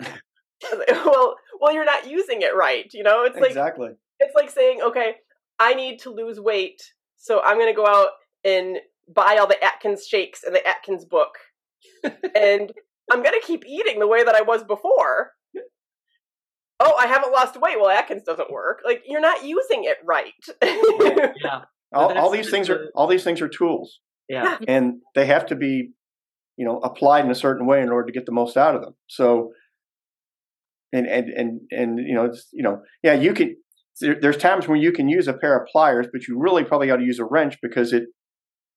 well, 0.88 1.36
well, 1.60 1.74
you're 1.74 1.84
not 1.84 2.08
using 2.08 2.42
it 2.42 2.56
right. 2.56 2.88
You 2.92 3.02
know, 3.02 3.24
it's 3.24 3.36
like 3.36 3.50
exactly. 3.50 3.90
It's 4.20 4.34
like 4.34 4.50
saying, 4.50 4.80
okay, 4.82 5.16
I 5.58 5.74
need 5.74 5.98
to 6.00 6.10
lose 6.10 6.40
weight, 6.40 6.80
so 7.16 7.42
I'm 7.42 7.58
going 7.58 7.72
to 7.72 7.76
go 7.76 7.86
out 7.86 8.10
and 8.44 8.78
buy 9.12 9.36
all 9.38 9.46
the 9.46 9.62
Atkins 9.62 10.06
shakes 10.06 10.42
and 10.42 10.54
the 10.54 10.66
Atkins 10.66 11.04
book, 11.04 11.34
and 12.04 12.72
I'm 13.10 13.22
going 13.22 13.38
to 13.38 13.46
keep 13.46 13.64
eating 13.66 13.98
the 13.98 14.06
way 14.06 14.24
that 14.24 14.34
I 14.34 14.42
was 14.42 14.62
before 14.64 15.32
oh, 16.80 16.94
I 16.98 17.06
haven't 17.06 17.32
lost 17.32 17.60
weight. 17.60 17.78
Well, 17.80 17.90
Atkins 17.90 18.22
doesn't 18.22 18.50
work. 18.50 18.82
Like 18.84 19.02
you're 19.06 19.20
not 19.20 19.44
using 19.44 19.84
it 19.84 19.96
right. 20.04 20.32
yeah. 20.62 21.62
All, 21.92 22.16
all 22.16 22.30
these 22.30 22.50
things 22.50 22.68
are 22.68 22.90
all 22.94 23.06
these 23.06 23.24
things 23.24 23.40
are 23.40 23.48
tools. 23.48 24.00
Yeah. 24.28 24.58
And 24.66 25.00
they 25.14 25.26
have 25.26 25.46
to 25.46 25.56
be, 25.56 25.90
you 26.56 26.64
know, 26.64 26.78
applied 26.78 27.24
in 27.24 27.30
a 27.30 27.34
certain 27.34 27.66
way 27.66 27.82
in 27.82 27.90
order 27.90 28.06
to 28.06 28.12
get 28.12 28.26
the 28.26 28.32
most 28.32 28.56
out 28.56 28.74
of 28.74 28.82
them. 28.82 28.94
So 29.06 29.52
and 30.92 31.06
and 31.06 31.28
and 31.30 31.60
and 31.70 31.98
you 31.98 32.14
know, 32.14 32.24
it's, 32.26 32.48
you 32.52 32.62
know, 32.62 32.82
yeah, 33.02 33.14
you 33.14 33.32
can 33.34 33.56
there, 34.00 34.18
there's 34.20 34.36
times 34.36 34.66
when 34.66 34.80
you 34.80 34.92
can 34.92 35.08
use 35.08 35.28
a 35.28 35.34
pair 35.34 35.58
of 35.58 35.68
pliers, 35.68 36.06
but 36.12 36.26
you 36.26 36.38
really 36.38 36.64
probably 36.64 36.88
got 36.88 36.96
to 36.96 37.04
use 37.04 37.18
a 37.18 37.24
wrench 37.24 37.58
because 37.62 37.92
it 37.92 38.04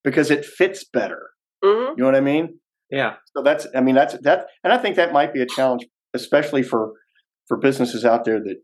because 0.04 0.30
it 0.30 0.44
fits 0.44 0.84
better. 0.84 1.30
Mm-hmm. 1.64 1.94
You 1.96 2.04
know 2.04 2.04
what 2.04 2.14
I 2.14 2.20
mean? 2.20 2.60
Yeah. 2.90 3.14
So 3.36 3.42
that's 3.42 3.66
I 3.74 3.80
mean 3.80 3.94
that's 3.94 4.16
that 4.22 4.46
and 4.64 4.72
I 4.72 4.78
think 4.78 4.96
that 4.96 5.12
might 5.12 5.32
be 5.32 5.42
a 5.42 5.46
challenge 5.46 5.86
especially 6.14 6.62
for 6.62 6.92
for 7.46 7.56
businesses 7.56 8.04
out 8.04 8.24
there 8.24 8.40
that 8.40 8.56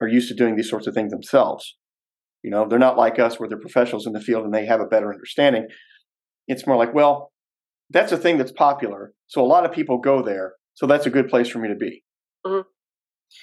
are 0.00 0.08
used 0.08 0.28
to 0.28 0.34
doing 0.34 0.56
these 0.56 0.70
sorts 0.70 0.86
of 0.86 0.94
things 0.94 1.12
themselves. 1.12 1.76
You 2.42 2.50
know, 2.50 2.66
they're 2.68 2.78
not 2.78 2.96
like 2.96 3.18
us 3.18 3.38
where 3.38 3.48
they're 3.48 3.58
professionals 3.58 4.06
in 4.06 4.12
the 4.12 4.20
field 4.20 4.44
and 4.44 4.54
they 4.54 4.66
have 4.66 4.80
a 4.80 4.86
better 4.86 5.12
understanding. 5.12 5.66
It's 6.46 6.66
more 6.66 6.76
like, 6.76 6.94
well, 6.94 7.32
that's 7.90 8.12
a 8.12 8.16
thing 8.16 8.38
that's 8.38 8.52
popular. 8.52 9.12
So 9.26 9.42
a 9.42 9.46
lot 9.46 9.64
of 9.64 9.72
people 9.72 9.98
go 9.98 10.22
there. 10.22 10.54
So 10.74 10.86
that's 10.86 11.06
a 11.06 11.10
good 11.10 11.28
place 11.28 11.48
for 11.48 11.58
me 11.58 11.68
to 11.68 11.74
be. 11.74 12.04
Mm-hmm. 12.46 12.68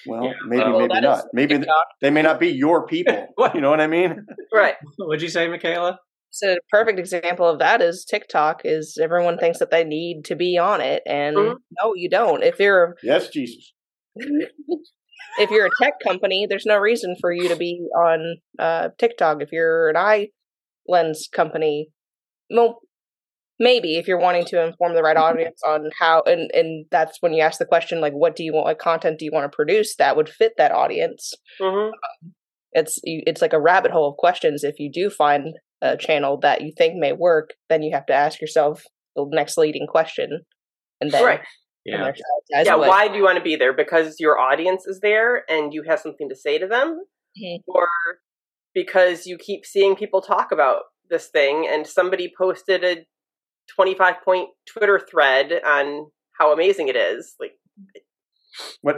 Well, 0.07 0.23
yeah, 0.23 0.31
maybe, 0.47 0.63
well, 0.63 0.79
maybe 0.79 1.01
not. 1.01 1.25
Maybe 1.33 1.63
they 2.01 2.09
may 2.09 2.21
not 2.21 2.39
be 2.39 2.47
your 2.47 2.87
people. 2.87 3.27
you 3.53 3.61
know 3.61 3.69
what 3.69 3.81
I 3.81 3.87
mean? 3.87 4.25
Right. 4.53 4.75
What'd 4.97 5.21
you 5.21 5.29
say, 5.29 5.47
Michaela? 5.47 5.99
So 6.35 6.51
a 6.51 6.57
perfect 6.69 6.99
example 6.99 7.47
of 7.47 7.59
that 7.59 7.81
is 7.81 8.03
TikTok. 8.03 8.61
Is 8.65 8.97
everyone 9.01 9.37
thinks 9.37 9.59
that 9.59 9.71
they 9.71 9.85
need 9.85 10.25
to 10.25 10.35
be 10.35 10.57
on 10.57 10.81
it, 10.81 11.01
and 11.05 11.37
mm-hmm. 11.37 11.53
no, 11.81 11.93
you 11.95 12.09
don't. 12.09 12.43
If 12.43 12.59
you're 12.59 12.97
yes, 13.01 13.29
Jesus 13.29 13.71
if 14.15 15.49
you're 15.49 15.67
a 15.67 15.83
tech 15.83 15.93
company, 16.03 16.45
there's 16.49 16.65
no 16.65 16.77
reason 16.77 17.15
for 17.21 17.31
you 17.31 17.47
to 17.47 17.55
be 17.55 17.87
on 17.97 18.35
uh, 18.59 18.89
TikTok. 18.97 19.41
If 19.41 19.53
you're 19.53 19.89
an 19.89 19.95
eye 19.95 20.27
lens 20.89 21.29
company, 21.33 21.87
well, 22.49 22.79
maybe 23.57 23.95
if 23.95 24.05
you're 24.05 24.19
wanting 24.19 24.43
to 24.47 24.61
inform 24.61 24.93
the 24.93 25.03
right 25.03 25.17
audience 25.27 25.61
on 25.65 25.89
how, 25.97 26.21
and 26.25 26.51
and 26.53 26.85
that's 26.91 27.21
when 27.21 27.31
you 27.31 27.41
ask 27.43 27.59
the 27.59 27.65
question 27.65 28.01
like, 28.01 28.13
what 28.13 28.35
do 28.35 28.43
you 28.43 28.53
want? 28.53 28.65
What 28.65 28.79
content 28.79 29.19
do 29.19 29.25
you 29.25 29.31
want 29.33 29.49
to 29.49 29.55
produce 29.55 29.95
that 29.95 30.17
would 30.17 30.27
fit 30.27 30.51
that 30.57 30.73
audience? 30.73 31.33
Mm-hmm. 31.61 31.93
Um, 31.93 32.33
it's 32.73 32.99
it's 33.03 33.41
like 33.41 33.53
a 33.53 33.61
rabbit 33.61 33.91
hole 33.91 34.09
of 34.09 34.17
questions. 34.17 34.65
If 34.65 34.79
you 34.79 34.91
do 34.91 35.09
find 35.09 35.55
a 35.81 35.97
channel 35.97 36.39
that 36.41 36.61
you 36.61 36.71
think 36.77 36.95
may 36.95 37.13
work, 37.13 37.51
then 37.69 37.81
you 37.81 37.93
have 37.93 38.05
to 38.07 38.13
ask 38.13 38.41
yourself 38.41 38.83
the 39.15 39.25
next 39.31 39.57
leading 39.57 39.87
question, 39.87 40.41
and 41.01 41.11
then 41.11 41.23
right 41.23 41.41
yeah. 41.85 42.11
yeah. 42.49 42.75
Why 42.75 43.07
do 43.07 43.15
you 43.15 43.23
want 43.23 43.37
to 43.37 43.43
be 43.43 43.55
there? 43.55 43.73
Because 43.73 44.15
your 44.19 44.39
audience 44.39 44.87
is 44.87 44.99
there 45.01 45.43
and 45.47 45.73
you 45.73 45.83
have 45.87 45.99
something 45.99 46.27
to 46.29 46.35
say 46.35 46.57
to 46.57 46.67
them, 46.67 46.99
mm-hmm. 47.39 47.61
or 47.67 47.87
because 48.73 49.27
you 49.27 49.37
keep 49.37 49.65
seeing 49.65 49.95
people 49.95 50.21
talk 50.21 50.51
about 50.51 50.81
this 51.09 51.27
thing 51.27 51.67
and 51.69 51.85
somebody 51.85 52.33
posted 52.35 52.83
a 52.83 53.05
25 53.75 54.15
point 54.23 54.49
Twitter 54.67 54.99
thread 54.99 55.61
on 55.63 56.07
how 56.39 56.51
amazing 56.51 56.87
it 56.87 56.95
is. 56.95 57.35
Like, 57.39 57.53
what? 58.81 58.97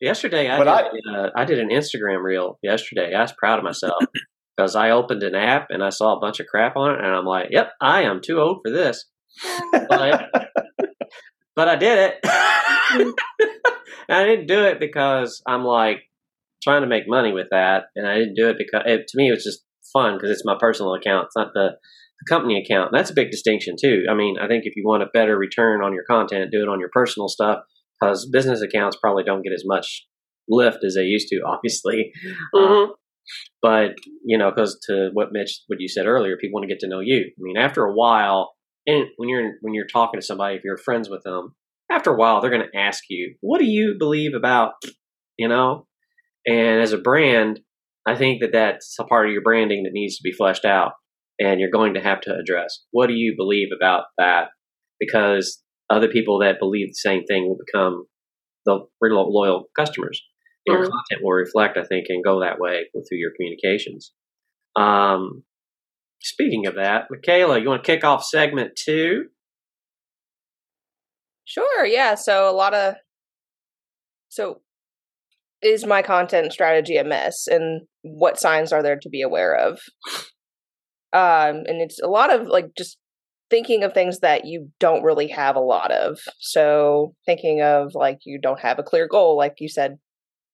Yesterday, 0.00 0.48
I 0.48 0.58
did, 0.58 0.68
I, 0.68 0.82
uh, 1.12 1.30
I 1.34 1.44
did 1.44 1.58
an 1.58 1.70
Instagram 1.70 2.22
reel. 2.22 2.60
Yesterday, 2.62 3.14
I 3.14 3.22
was 3.22 3.32
proud 3.36 3.58
of 3.58 3.64
myself 3.64 3.96
because 4.58 4.74
I 4.74 4.90
opened 4.90 5.22
an 5.22 5.36
app 5.36 5.68
and 5.70 5.84
I 5.84 5.90
saw 5.90 6.16
a 6.16 6.20
bunch 6.20 6.40
of 6.40 6.46
crap 6.46 6.76
on 6.76 6.94
it, 6.94 6.98
and 7.04 7.14
I'm 7.14 7.24
like, 7.24 7.48
"Yep, 7.50 7.72
I 7.80 8.02
am 8.02 8.20
too 8.20 8.40
old 8.40 8.60
for 8.64 8.72
this." 8.72 9.04
But 9.72 10.30
but 11.56 11.68
I 11.68 11.76
did 11.76 11.98
it. 11.98 12.18
I 14.10 14.24
didn't 14.24 14.46
do 14.46 14.64
it 14.64 14.80
because 14.80 15.42
I'm 15.46 15.64
like 15.64 15.98
trying 16.62 16.82
to 16.82 16.88
make 16.88 17.04
money 17.06 17.32
with 17.32 17.48
that, 17.50 17.84
and 17.94 18.06
I 18.06 18.16
didn't 18.16 18.34
do 18.34 18.48
it 18.48 18.56
because 18.58 18.82
it, 18.86 19.06
to 19.08 19.16
me 19.16 19.28
it 19.28 19.32
was 19.32 19.44
just 19.44 19.64
fun 19.92 20.14
because 20.14 20.30
it's 20.30 20.44
my 20.44 20.56
personal 20.58 20.94
account. 20.94 21.26
It's 21.26 21.36
not 21.36 21.52
the, 21.54 21.70
the 22.20 22.34
company 22.34 22.60
account. 22.60 22.90
And 22.92 22.98
that's 22.98 23.10
a 23.10 23.14
big 23.14 23.30
distinction 23.30 23.76
too. 23.80 24.04
I 24.10 24.14
mean, 24.14 24.36
I 24.38 24.48
think 24.48 24.64
if 24.64 24.76
you 24.76 24.82
want 24.84 25.02
a 25.02 25.06
better 25.14 25.38
return 25.38 25.82
on 25.82 25.94
your 25.94 26.04
content, 26.04 26.50
do 26.50 26.62
it 26.62 26.68
on 26.68 26.80
your 26.80 26.90
personal 26.92 27.28
stuff 27.28 27.60
because 27.98 28.28
business 28.30 28.60
accounts 28.60 28.98
probably 29.00 29.24
don't 29.24 29.42
get 29.42 29.52
as 29.52 29.64
much 29.64 30.06
lift 30.48 30.84
as 30.84 30.94
they 30.94 31.02
used 31.02 31.28
to, 31.28 31.40
obviously. 31.46 32.12
Mm-hmm. 32.54 32.92
But 33.62 33.90
you 34.24 34.38
know, 34.38 34.50
because 34.50 34.78
to 34.88 35.10
what 35.12 35.28
Mitch, 35.32 35.62
what 35.66 35.80
you 35.80 35.88
said 35.88 36.06
earlier, 36.06 36.36
people 36.36 36.58
want 36.58 36.68
to 36.68 36.74
get 36.74 36.80
to 36.80 36.88
know 36.88 37.00
you. 37.00 37.24
I 37.26 37.40
mean, 37.40 37.56
after 37.56 37.84
a 37.84 37.94
while, 37.94 38.52
and 38.86 39.06
when 39.16 39.28
you're 39.28 39.52
when 39.60 39.74
you're 39.74 39.86
talking 39.86 40.20
to 40.20 40.26
somebody, 40.26 40.56
if 40.56 40.62
you're 40.64 40.78
friends 40.78 41.08
with 41.08 41.22
them, 41.24 41.54
after 41.90 42.10
a 42.12 42.16
while 42.16 42.40
they're 42.40 42.50
going 42.50 42.68
to 42.70 42.78
ask 42.78 43.04
you, 43.08 43.36
"What 43.40 43.58
do 43.58 43.66
you 43.66 43.96
believe 43.98 44.34
about?" 44.34 44.72
You 45.36 45.48
know, 45.48 45.86
and 46.46 46.80
as 46.80 46.92
a 46.92 46.98
brand, 46.98 47.60
I 48.06 48.16
think 48.16 48.40
that 48.40 48.52
that's 48.52 48.96
a 48.98 49.04
part 49.04 49.26
of 49.26 49.32
your 49.32 49.42
branding 49.42 49.84
that 49.84 49.92
needs 49.92 50.16
to 50.16 50.22
be 50.22 50.32
fleshed 50.32 50.64
out, 50.64 50.92
and 51.38 51.60
you're 51.60 51.70
going 51.70 51.94
to 51.94 52.00
have 52.00 52.20
to 52.22 52.34
address 52.34 52.84
what 52.90 53.08
do 53.08 53.14
you 53.14 53.34
believe 53.36 53.68
about 53.76 54.04
that, 54.18 54.48
because 54.98 55.62
other 55.90 56.08
people 56.08 56.40
that 56.40 56.58
believe 56.58 56.88
the 56.88 56.94
same 56.94 57.24
thing 57.24 57.48
will 57.48 57.58
become 57.64 58.04
the 58.66 58.86
loyal 59.00 59.64
customers. 59.78 60.22
Your 60.68 60.84
mm-hmm. 60.84 60.92
content 60.92 61.22
will 61.22 61.32
reflect, 61.32 61.76
I 61.76 61.84
think, 61.84 62.06
and 62.08 62.24
go 62.24 62.40
that 62.40 62.58
way 62.58 62.86
through 62.92 63.18
your 63.18 63.32
communications. 63.36 64.12
Um, 64.76 65.44
Speaking 66.20 66.66
of 66.66 66.74
that, 66.74 67.06
Michaela, 67.10 67.60
you 67.60 67.68
want 67.68 67.84
to 67.84 67.92
kick 67.92 68.04
off 68.04 68.24
segment 68.24 68.72
two? 68.76 69.26
Sure, 71.44 71.86
yeah. 71.86 72.14
So 72.14 72.50
a 72.50 72.52
lot 72.52 72.74
of 72.74 72.94
so 74.28 74.60
is 75.62 75.86
my 75.86 76.02
content 76.02 76.52
strategy 76.52 76.96
a 76.96 77.04
mess 77.04 77.46
and 77.46 77.82
what 78.02 78.38
signs 78.38 78.72
are 78.72 78.82
there 78.82 78.98
to 79.00 79.08
be 79.08 79.22
aware 79.22 79.54
of? 79.54 79.80
Um 81.12 81.64
and 81.66 81.80
it's 81.80 82.00
a 82.02 82.08
lot 82.08 82.34
of 82.34 82.48
like 82.48 82.66
just 82.76 82.98
thinking 83.48 83.82
of 83.82 83.94
things 83.94 84.18
that 84.20 84.44
you 84.44 84.68
don't 84.78 85.04
really 85.04 85.28
have 85.28 85.56
a 85.56 85.60
lot 85.60 85.90
of. 85.90 86.18
So 86.38 87.14
thinking 87.24 87.62
of 87.62 87.92
like 87.94 88.18
you 88.26 88.38
don't 88.40 88.60
have 88.60 88.78
a 88.78 88.82
clear 88.82 89.08
goal 89.08 89.36
like 89.36 89.54
you 89.58 89.68
said 89.68 89.98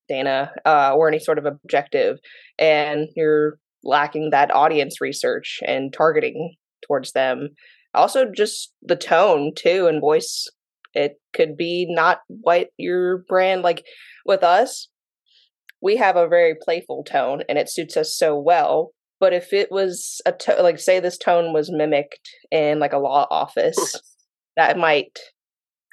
Dana 0.09 0.53
uh 0.65 0.93
or 0.95 1.09
any 1.09 1.19
sort 1.19 1.39
of 1.39 1.47
objective 1.47 2.19
and 2.59 3.09
you're 3.17 3.59
lacking 3.83 4.31
that 4.31 4.55
audience 4.55 5.01
research 5.01 5.61
and 5.67 5.93
targeting 5.93 6.55
towards 6.87 7.13
them. 7.13 7.51
Also 7.95 8.27
just 8.35 8.73
the 8.83 8.97
tone 8.97 9.53
too 9.57 9.87
and 9.87 10.01
voice 10.01 10.49
it 10.95 11.21
could 11.35 11.57
be 11.57 11.87
not 11.89 12.21
what 12.29 12.69
your 12.79 13.25
brand 13.29 13.63
like 13.63 13.85
with 14.25 14.43
us. 14.43 14.89
We 15.83 15.97
have 15.97 16.17
a 16.17 16.29
very 16.29 16.55
playful 16.61 17.05
tone 17.05 17.43
and 17.49 17.59
it 17.59 17.69
suits 17.69 17.97
us 17.97 18.17
so 18.17 18.39
well. 18.39 18.93
But 19.21 19.33
if 19.33 19.53
it 19.53 19.71
was 19.71 20.21
a 20.27 20.33
to- 20.33 20.63
like 20.63 20.79
say 20.79 21.01
this 21.01 21.19
tone 21.19 21.53
was 21.53 21.71
mimicked 21.73 22.29
in 22.51 22.79
like 22.79 22.93
a 22.93 22.99
law 22.99 23.27
office, 23.31 24.01
that 24.57 24.79
might 24.79 25.19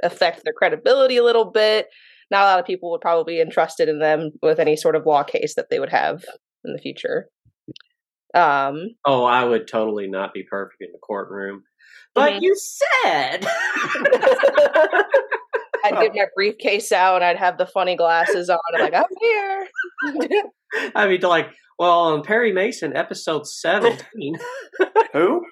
affect 0.03 0.43
their 0.43 0.53
credibility 0.53 1.17
a 1.17 1.23
little 1.23 1.45
bit. 1.45 1.87
Not 2.31 2.43
a 2.43 2.45
lot 2.45 2.59
of 2.59 2.65
people 2.65 2.89
would 2.91 3.01
probably 3.01 3.35
be 3.35 3.41
entrusted 3.41 3.89
in 3.89 3.99
them 3.99 4.31
with 4.41 4.57
any 4.59 4.75
sort 4.77 4.95
of 4.95 5.05
law 5.05 5.21
case 5.23 5.53
that 5.55 5.69
they 5.69 5.79
would 5.79 5.89
have 5.91 6.23
in 6.63 6.71
the 6.73 6.79
future. 6.79 7.27
Um, 8.33 8.95
Oh, 9.05 9.25
I 9.25 9.43
would 9.43 9.67
totally 9.67 10.07
not 10.07 10.33
be 10.33 10.43
perfect 10.43 10.81
in 10.81 10.91
the 10.93 10.99
courtroom. 10.99 11.63
But 12.15 12.33
Mhm. 12.33 12.41
you 12.41 12.55
said. 12.55 13.45
I'd 15.83 15.99
get 15.99 16.13
my 16.15 16.25
briefcase 16.35 16.91
out 16.91 17.15
and 17.17 17.23
I'd 17.25 17.37
have 17.37 17.57
the 17.57 17.65
funny 17.65 17.95
glasses 17.95 18.49
on. 18.49 18.59
I'm 18.73 18.81
like, 18.81 18.93
I'm 18.93 19.03
here. 19.19 19.67
I 20.95 21.07
mean, 21.07 21.21
like, 21.21 21.49
well, 21.79 21.99
on 22.13 22.23
Perry 22.23 22.53
Mason, 22.53 22.95
episode 22.95 23.47
17. 23.47 24.35
Who? 25.13 25.43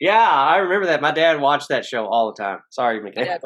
yeah, 0.00 0.28
I 0.30 0.56
remember 0.58 0.86
that. 0.86 1.00
My 1.00 1.12
dad 1.12 1.40
watched 1.40 1.68
that 1.68 1.84
show 1.84 2.06
all 2.06 2.32
the 2.34 2.42
time. 2.42 2.58
Sorry, 2.70 3.00
McKay. 3.00 3.24
dad, 3.24 3.40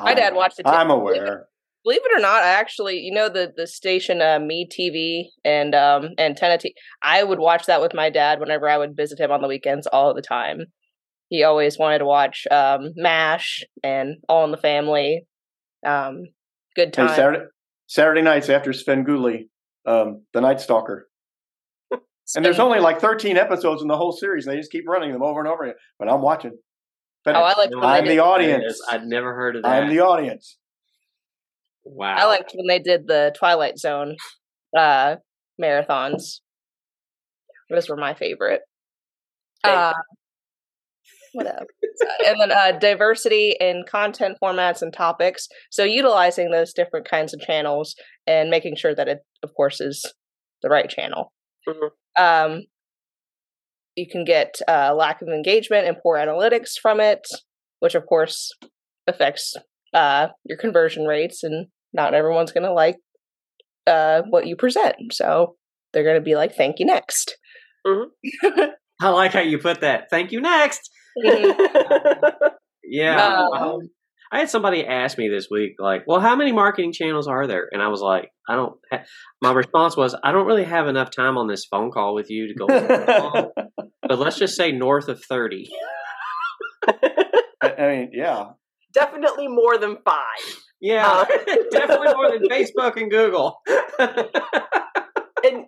my 0.00 0.14
dad 0.14 0.34
watched 0.34 0.58
it. 0.58 0.64
Too. 0.64 0.68
I'm 0.72 0.90
aware. 0.90 1.48
Believe 1.84 2.00
it 2.04 2.18
or 2.18 2.20
not, 2.20 2.42
I 2.42 2.48
actually, 2.48 2.98
you 2.98 3.12
know, 3.12 3.28
the 3.28 3.52
the 3.56 3.66
station 3.66 4.20
uh, 4.20 4.40
Me 4.40 4.68
TV 4.68 5.26
and 5.44 5.74
um 5.74 6.10
Antenna 6.18 6.58
TV. 6.58 6.72
I 7.02 7.22
would 7.22 7.38
watch 7.38 7.66
that 7.66 7.80
with 7.80 7.94
my 7.94 8.10
dad 8.10 8.40
whenever 8.40 8.68
I 8.68 8.76
would 8.76 8.96
visit 8.96 9.20
him 9.20 9.30
on 9.30 9.40
the 9.40 9.48
weekends, 9.48 9.86
all 9.86 10.12
the 10.12 10.22
time. 10.22 10.66
He 11.28 11.42
always 11.44 11.78
wanted 11.78 11.98
to 11.98 12.04
watch 12.06 12.46
um 12.50 12.90
Mash 12.96 13.62
and 13.84 14.16
All 14.28 14.44
in 14.44 14.50
the 14.50 14.56
Family. 14.56 15.26
Um, 15.84 16.22
good 16.74 16.88
Hey, 16.96 17.06
time. 17.06 17.14
Saturday, 17.16 17.44
Saturday 17.86 18.22
nights 18.22 18.48
after 18.48 18.72
Svengoolie, 18.72 19.48
um, 19.86 20.22
the 20.32 20.40
Night 20.40 20.60
Stalker. 20.60 21.08
And 22.34 22.44
there's 22.44 22.58
only 22.58 22.80
like 22.80 23.00
13 23.00 23.36
episodes 23.36 23.82
in 23.82 23.86
the 23.86 23.96
whole 23.96 24.10
series. 24.10 24.44
and 24.46 24.52
They 24.52 24.58
just 24.58 24.72
keep 24.72 24.88
running 24.88 25.12
them 25.12 25.22
over 25.22 25.38
and 25.38 25.48
over 25.48 25.62
again. 25.62 25.76
But 26.00 26.08
I'm 26.08 26.22
watching. 26.22 26.58
But 27.26 27.34
Oh, 27.34 27.40
I 27.42 27.58
like 27.58 27.70
when 27.74 27.84
I'm 27.84 28.04
did, 28.04 28.12
the 28.12 28.20
audience. 28.20 28.80
I'd 28.88 29.04
never 29.04 29.34
heard 29.34 29.56
of 29.56 29.64
that. 29.64 29.82
I'm 29.82 29.88
the 29.90 29.98
audience. 30.00 30.58
wow. 31.84 32.14
I 32.16 32.24
liked 32.24 32.52
when 32.54 32.68
they 32.68 32.78
did 32.78 33.06
the 33.08 33.34
Twilight 33.36 33.78
Zone 33.78 34.16
uh 34.78 35.16
marathons. 35.60 36.40
Those 37.68 37.88
were 37.88 37.96
my 37.96 38.14
favorite. 38.14 38.60
Same. 39.64 39.74
Uh, 39.76 39.92
what 41.32 41.46
else? 41.46 41.66
and 42.26 42.40
then 42.40 42.52
uh, 42.52 42.78
diversity 42.78 43.56
in 43.58 43.82
content 43.88 44.38
formats 44.42 44.80
and 44.82 44.92
topics. 44.92 45.48
So 45.70 45.82
utilizing 45.82 46.50
those 46.52 46.72
different 46.72 47.08
kinds 47.08 47.34
of 47.34 47.40
channels 47.40 47.96
and 48.26 48.50
making 48.50 48.76
sure 48.76 48.94
that 48.94 49.08
it, 49.08 49.18
of 49.42 49.52
course, 49.54 49.80
is 49.80 50.04
the 50.62 50.68
right 50.68 50.88
channel. 50.88 51.32
Mhm. 51.68 51.90
Um, 52.18 52.62
you 53.96 54.06
can 54.10 54.24
get 54.24 54.56
uh, 54.68 54.94
lack 54.94 55.22
of 55.22 55.28
engagement 55.28 55.86
and 55.86 55.96
poor 56.02 56.16
analytics 56.16 56.72
from 56.80 57.00
it, 57.00 57.26
which 57.80 57.94
of 57.94 58.06
course 58.06 58.52
affects 59.06 59.54
uh, 59.94 60.28
your 60.44 60.58
conversion 60.58 61.04
rates, 61.06 61.42
and 61.42 61.66
not 61.92 62.14
everyone's 62.14 62.52
going 62.52 62.64
to 62.64 62.72
like 62.72 62.96
uh, 63.86 64.22
what 64.28 64.46
you 64.46 64.56
present. 64.56 64.96
So 65.12 65.56
they're 65.92 66.04
going 66.04 66.16
to 66.16 66.20
be 66.20 66.36
like, 66.36 66.54
"Thank 66.54 66.78
you, 66.78 66.86
next." 66.86 67.36
I 69.00 69.08
like 69.10 69.32
how 69.32 69.40
you 69.40 69.58
put 69.58 69.80
that. 69.80 70.08
Thank 70.10 70.32
you. 70.32 70.40
Next. 70.40 70.90
Yeah. 72.88 73.36
Um, 73.36 73.52
um, 73.52 73.90
I 74.32 74.40
had 74.40 74.50
somebody 74.50 74.84
ask 74.84 75.18
me 75.18 75.28
this 75.28 75.48
week, 75.50 75.74
like, 75.78 76.04
well, 76.06 76.20
how 76.20 76.34
many 76.36 76.52
marketing 76.52 76.92
channels 76.92 77.28
are 77.28 77.46
there? 77.46 77.68
And 77.70 77.82
I 77.82 77.88
was 77.88 78.00
like, 78.00 78.30
I 78.48 78.56
don't, 78.56 78.76
ha-. 78.90 79.04
my 79.40 79.52
response 79.52 79.96
was, 79.96 80.16
I 80.22 80.32
don't 80.32 80.46
really 80.46 80.64
have 80.64 80.88
enough 80.88 81.10
time 81.10 81.38
on 81.38 81.46
this 81.46 81.64
phone 81.64 81.90
call 81.90 82.14
with 82.14 82.30
you 82.30 82.48
to 82.48 82.54
go, 82.54 82.66
over 82.66 83.50
but 84.02 84.18
let's 84.18 84.38
just 84.38 84.56
say 84.56 84.72
north 84.72 85.08
of 85.08 85.22
30. 85.22 85.68
I 86.88 86.92
I 87.62 87.88
mean, 87.88 88.10
yeah. 88.12 88.50
Definitely 88.92 89.48
more 89.48 89.78
than 89.78 89.98
five. 90.04 90.62
Yeah, 90.80 91.06
Uh, 91.06 91.24
definitely 91.70 92.14
more 92.14 92.30
than 92.32 92.48
Facebook 92.48 92.96
and 92.96 93.10
Google. 93.10 93.60
and 93.98 95.66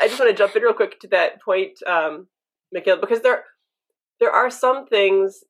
I 0.00 0.08
just 0.08 0.18
want 0.18 0.30
to 0.30 0.34
jump 0.34 0.56
in 0.56 0.62
real 0.62 0.72
quick 0.72 0.98
to 1.00 1.08
that 1.08 1.40
point, 1.42 1.78
um, 1.86 2.26
Michaela, 2.72 3.00
because 3.00 3.22
there 3.22 3.44
there 4.20 4.30
are 4.30 4.50
some 4.50 4.86
things 4.86 5.44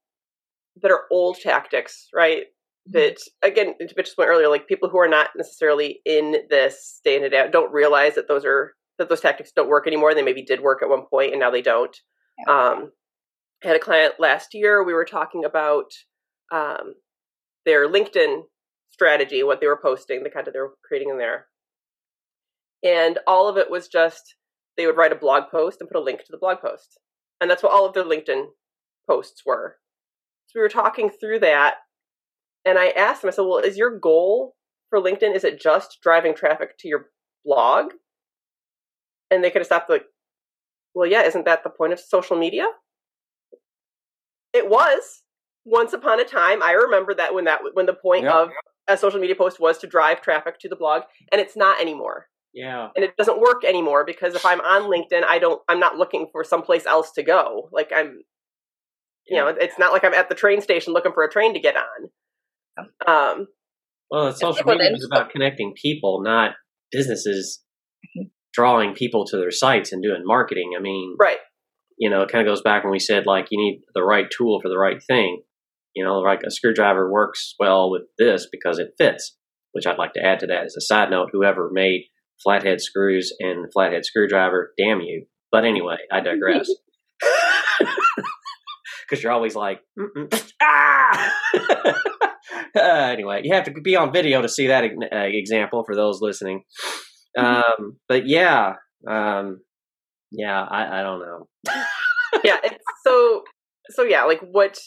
that 0.82 0.90
are 0.90 1.04
old 1.10 1.38
tactics, 1.38 2.08
right? 2.14 2.44
That 2.86 3.18
again, 3.42 3.74
to 3.78 3.94
Mitch's 3.96 4.14
point 4.14 4.28
earlier, 4.28 4.48
like 4.48 4.66
people 4.66 4.88
who 4.88 4.98
are 4.98 5.08
not 5.08 5.30
necessarily 5.36 6.00
in 6.04 6.36
this 6.48 7.00
day 7.04 7.16
in 7.16 7.24
and 7.24 7.34
out 7.34 7.52
don't 7.52 7.72
realize 7.72 8.14
that 8.14 8.28
those 8.28 8.44
are 8.44 8.74
that 8.98 9.08
those 9.08 9.20
tactics 9.20 9.52
don't 9.54 9.68
work 9.68 9.86
anymore. 9.86 10.14
They 10.14 10.22
maybe 10.22 10.42
did 10.42 10.60
work 10.60 10.82
at 10.82 10.88
one 10.88 11.04
point 11.08 11.32
and 11.32 11.40
now 11.40 11.50
they 11.50 11.62
don't. 11.62 11.96
Um, 12.48 12.92
I 13.62 13.68
had 13.68 13.76
a 13.76 13.80
client 13.80 14.14
last 14.18 14.54
year. 14.54 14.84
We 14.84 14.94
were 14.94 15.04
talking 15.04 15.44
about 15.44 15.92
um, 16.52 16.94
their 17.66 17.88
LinkedIn 17.88 18.42
strategy, 18.90 19.42
what 19.42 19.60
they 19.60 19.66
were 19.66 19.80
posting, 19.80 20.22
the 20.22 20.30
content 20.30 20.54
they 20.54 20.60
were 20.60 20.74
creating 20.86 21.10
in 21.10 21.18
there, 21.18 21.46
and 22.82 23.18
all 23.26 23.48
of 23.48 23.56
it 23.56 23.70
was 23.70 23.88
just 23.88 24.36
they 24.76 24.86
would 24.86 24.96
write 24.96 25.12
a 25.12 25.16
blog 25.16 25.50
post 25.50 25.80
and 25.80 25.90
put 25.90 25.98
a 25.98 26.02
link 26.02 26.20
to 26.20 26.30
the 26.30 26.38
blog 26.38 26.60
post, 26.60 26.98
and 27.40 27.50
that's 27.50 27.62
what 27.62 27.72
all 27.72 27.86
of 27.86 27.94
their 27.94 28.04
LinkedIn 28.04 28.46
posts 29.08 29.42
were. 29.44 29.76
So 30.48 30.58
we 30.58 30.62
were 30.62 30.68
talking 30.68 31.10
through 31.10 31.40
that, 31.40 31.76
and 32.64 32.78
I 32.78 32.88
asked 32.88 33.22
them, 33.22 33.28
I 33.28 33.32
said, 33.32 33.42
"Well, 33.42 33.58
is 33.58 33.76
your 33.78 33.98
goal 33.98 34.56
for 34.90 34.98
LinkedIn 34.98 35.34
is 35.34 35.44
it 35.44 35.60
just 35.60 35.98
driving 36.02 36.34
traffic 36.34 36.76
to 36.78 36.88
your 36.88 37.10
blog?" 37.44 37.92
And 39.30 39.44
they 39.44 39.50
could 39.50 39.60
have 39.60 39.66
stopped 39.66 39.90
like, 39.90 40.06
"Well, 40.94 41.06
yeah, 41.06 41.22
isn't 41.22 41.44
that 41.44 41.62
the 41.64 41.70
point 41.70 41.92
of 41.92 42.00
social 42.00 42.36
media?" 42.36 42.66
It 44.52 44.68
was 44.68 45.22
once 45.64 45.92
upon 45.92 46.20
a 46.20 46.24
time. 46.24 46.62
I 46.62 46.72
remember 46.72 47.14
that 47.14 47.34
when 47.34 47.44
that 47.44 47.60
when 47.74 47.86
the 47.86 47.94
point 47.94 48.24
Yeah. 48.24 48.38
of 48.42 48.50
a 48.88 48.96
social 48.96 49.20
media 49.20 49.36
post 49.36 49.60
was 49.60 49.78
to 49.78 49.86
drive 49.86 50.22
traffic 50.22 50.58
to 50.60 50.68
the 50.68 50.76
blog, 50.76 51.02
and 51.30 51.40
it's 51.40 51.56
not 51.56 51.80
anymore 51.80 52.28
yeah. 52.54 52.88
and 52.96 53.04
it 53.04 53.16
doesn't 53.16 53.40
work 53.40 53.64
anymore 53.64 54.04
because 54.04 54.34
if 54.34 54.44
I'm 54.44 54.60
on 54.60 54.90
LinkedIn, 54.90 55.24
I 55.24 55.38
don't 55.38 55.60
I'm 55.68 55.78
not 55.80 55.96
looking 55.96 56.28
for 56.32 56.44
someplace 56.44 56.86
else 56.86 57.12
to 57.12 57.22
go. 57.22 57.68
Like 57.72 57.92
I'm 57.94 58.22
you 59.28 59.36
know, 59.36 59.48
it's 59.48 59.78
not 59.78 59.92
like 59.92 60.04
I'm 60.04 60.14
at 60.14 60.28
the 60.28 60.34
train 60.34 60.60
station 60.60 60.92
looking 60.92 61.12
for 61.12 61.24
a 61.24 61.30
train 61.30 61.54
to 61.54 61.60
get 61.60 61.76
on. 61.76 62.86
Um 63.06 63.46
Well, 64.10 64.28
it's 64.28 64.40
social 64.40 64.64
media 64.64 64.92
is 64.92 65.08
about 65.10 65.30
connecting 65.30 65.74
people, 65.80 66.22
not 66.22 66.52
businesses 66.90 67.62
drawing 68.52 68.94
people 68.94 69.24
to 69.26 69.36
their 69.36 69.50
sites 69.50 69.92
and 69.92 70.02
doing 70.02 70.22
marketing. 70.24 70.72
I 70.76 70.80
mean, 70.80 71.16
right. 71.18 71.38
you 71.96 72.10
know, 72.10 72.22
it 72.22 72.30
kind 72.30 72.46
of 72.46 72.50
goes 72.50 72.62
back 72.62 72.82
when 72.82 72.90
we 72.90 72.98
said 72.98 73.24
like 73.26 73.48
you 73.50 73.58
need 73.58 73.82
the 73.94 74.02
right 74.02 74.26
tool 74.36 74.60
for 74.60 74.68
the 74.68 74.78
right 74.78 75.02
thing. 75.06 75.42
You 75.94 76.04
know, 76.04 76.18
like 76.18 76.42
a 76.46 76.50
screwdriver 76.50 77.10
works 77.10 77.54
well 77.58 77.90
with 77.90 78.02
this 78.18 78.48
because 78.50 78.78
it 78.78 78.94
fits. 78.98 79.36
Which 79.72 79.86
I'd 79.86 79.98
like 79.98 80.14
to 80.14 80.24
add 80.24 80.40
to 80.40 80.46
that 80.46 80.64
as 80.64 80.76
a 80.76 80.80
side 80.80 81.10
note: 81.10 81.28
whoever 81.32 81.70
made 81.72 82.06
flathead 82.42 82.80
screws 82.80 83.34
and 83.38 83.70
flathead 83.72 84.04
screwdriver, 84.04 84.72
damn 84.78 85.00
you. 85.00 85.26
But 85.52 85.64
anyway, 85.64 85.98
I 86.10 86.20
digress. 86.20 86.68
Because 89.08 89.22
you're 89.22 89.32
always 89.32 89.54
like, 89.56 89.80
ah. 90.62 91.32
uh, 92.76 92.80
anyway, 92.80 93.40
you 93.44 93.54
have 93.54 93.64
to 93.64 93.72
be 93.72 93.96
on 93.96 94.12
video 94.12 94.42
to 94.42 94.48
see 94.48 94.66
that 94.66 94.84
uh, 94.84 95.16
example 95.24 95.84
for 95.84 95.94
those 95.94 96.20
listening. 96.20 96.64
Um, 97.36 97.98
but 98.08 98.26
yeah, 98.26 98.74
um, 99.08 99.60
yeah, 100.30 100.62
I, 100.62 101.00
I 101.00 101.02
don't 101.02 101.20
know. 101.20 101.48
yeah, 102.44 102.58
it's 102.62 102.84
so 103.04 103.42
so 103.90 104.02
yeah, 104.02 104.24
like 104.24 104.40
what 104.40 104.78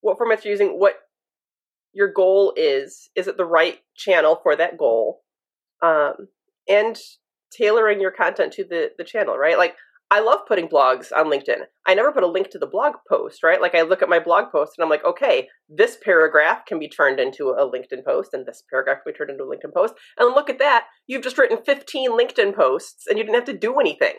what 0.00 0.18
formats 0.18 0.44
you're 0.44 0.52
using, 0.52 0.78
what 0.78 0.94
your 1.92 2.12
goal 2.12 2.54
is, 2.56 3.10
is 3.14 3.28
it 3.28 3.36
the 3.36 3.44
right 3.44 3.78
channel 3.96 4.40
for 4.42 4.56
that 4.56 4.78
goal? 4.78 5.20
Um 5.82 6.28
and 6.68 6.98
tailoring 7.56 8.00
your 8.00 8.10
content 8.10 8.52
to 8.54 8.64
the 8.64 8.90
the 8.98 9.04
channel, 9.04 9.36
right? 9.36 9.58
Like 9.58 9.76
I 10.12 10.20
love 10.20 10.40
putting 10.46 10.68
blogs 10.68 11.10
on 11.10 11.30
LinkedIn. 11.30 11.62
I 11.86 11.94
never 11.94 12.12
put 12.12 12.22
a 12.22 12.26
link 12.26 12.50
to 12.50 12.58
the 12.58 12.66
blog 12.66 12.96
post, 13.08 13.42
right? 13.42 13.62
Like 13.62 13.74
I 13.74 13.80
look 13.80 14.02
at 14.02 14.10
my 14.10 14.18
blog 14.18 14.52
post 14.52 14.74
and 14.76 14.84
I'm 14.84 14.90
like, 14.90 15.02
okay, 15.06 15.48
this 15.70 15.96
paragraph 16.04 16.66
can 16.66 16.78
be 16.78 16.86
turned 16.86 17.18
into 17.18 17.48
a 17.48 17.66
LinkedIn 17.66 18.04
post 18.06 18.34
and 18.34 18.44
this 18.44 18.62
paragraph 18.68 18.98
can 19.02 19.14
be 19.14 19.16
turned 19.16 19.30
into 19.30 19.44
a 19.44 19.46
LinkedIn 19.46 19.72
post. 19.74 19.94
And 20.18 20.34
look 20.34 20.50
at 20.50 20.58
that. 20.58 20.84
You've 21.06 21.22
just 21.22 21.38
written 21.38 21.64
15 21.64 22.10
LinkedIn 22.10 22.54
posts 22.54 23.06
and 23.06 23.16
you 23.16 23.24
didn't 23.24 23.36
have 23.36 23.46
to 23.46 23.56
do 23.56 23.80
anything. 23.80 24.16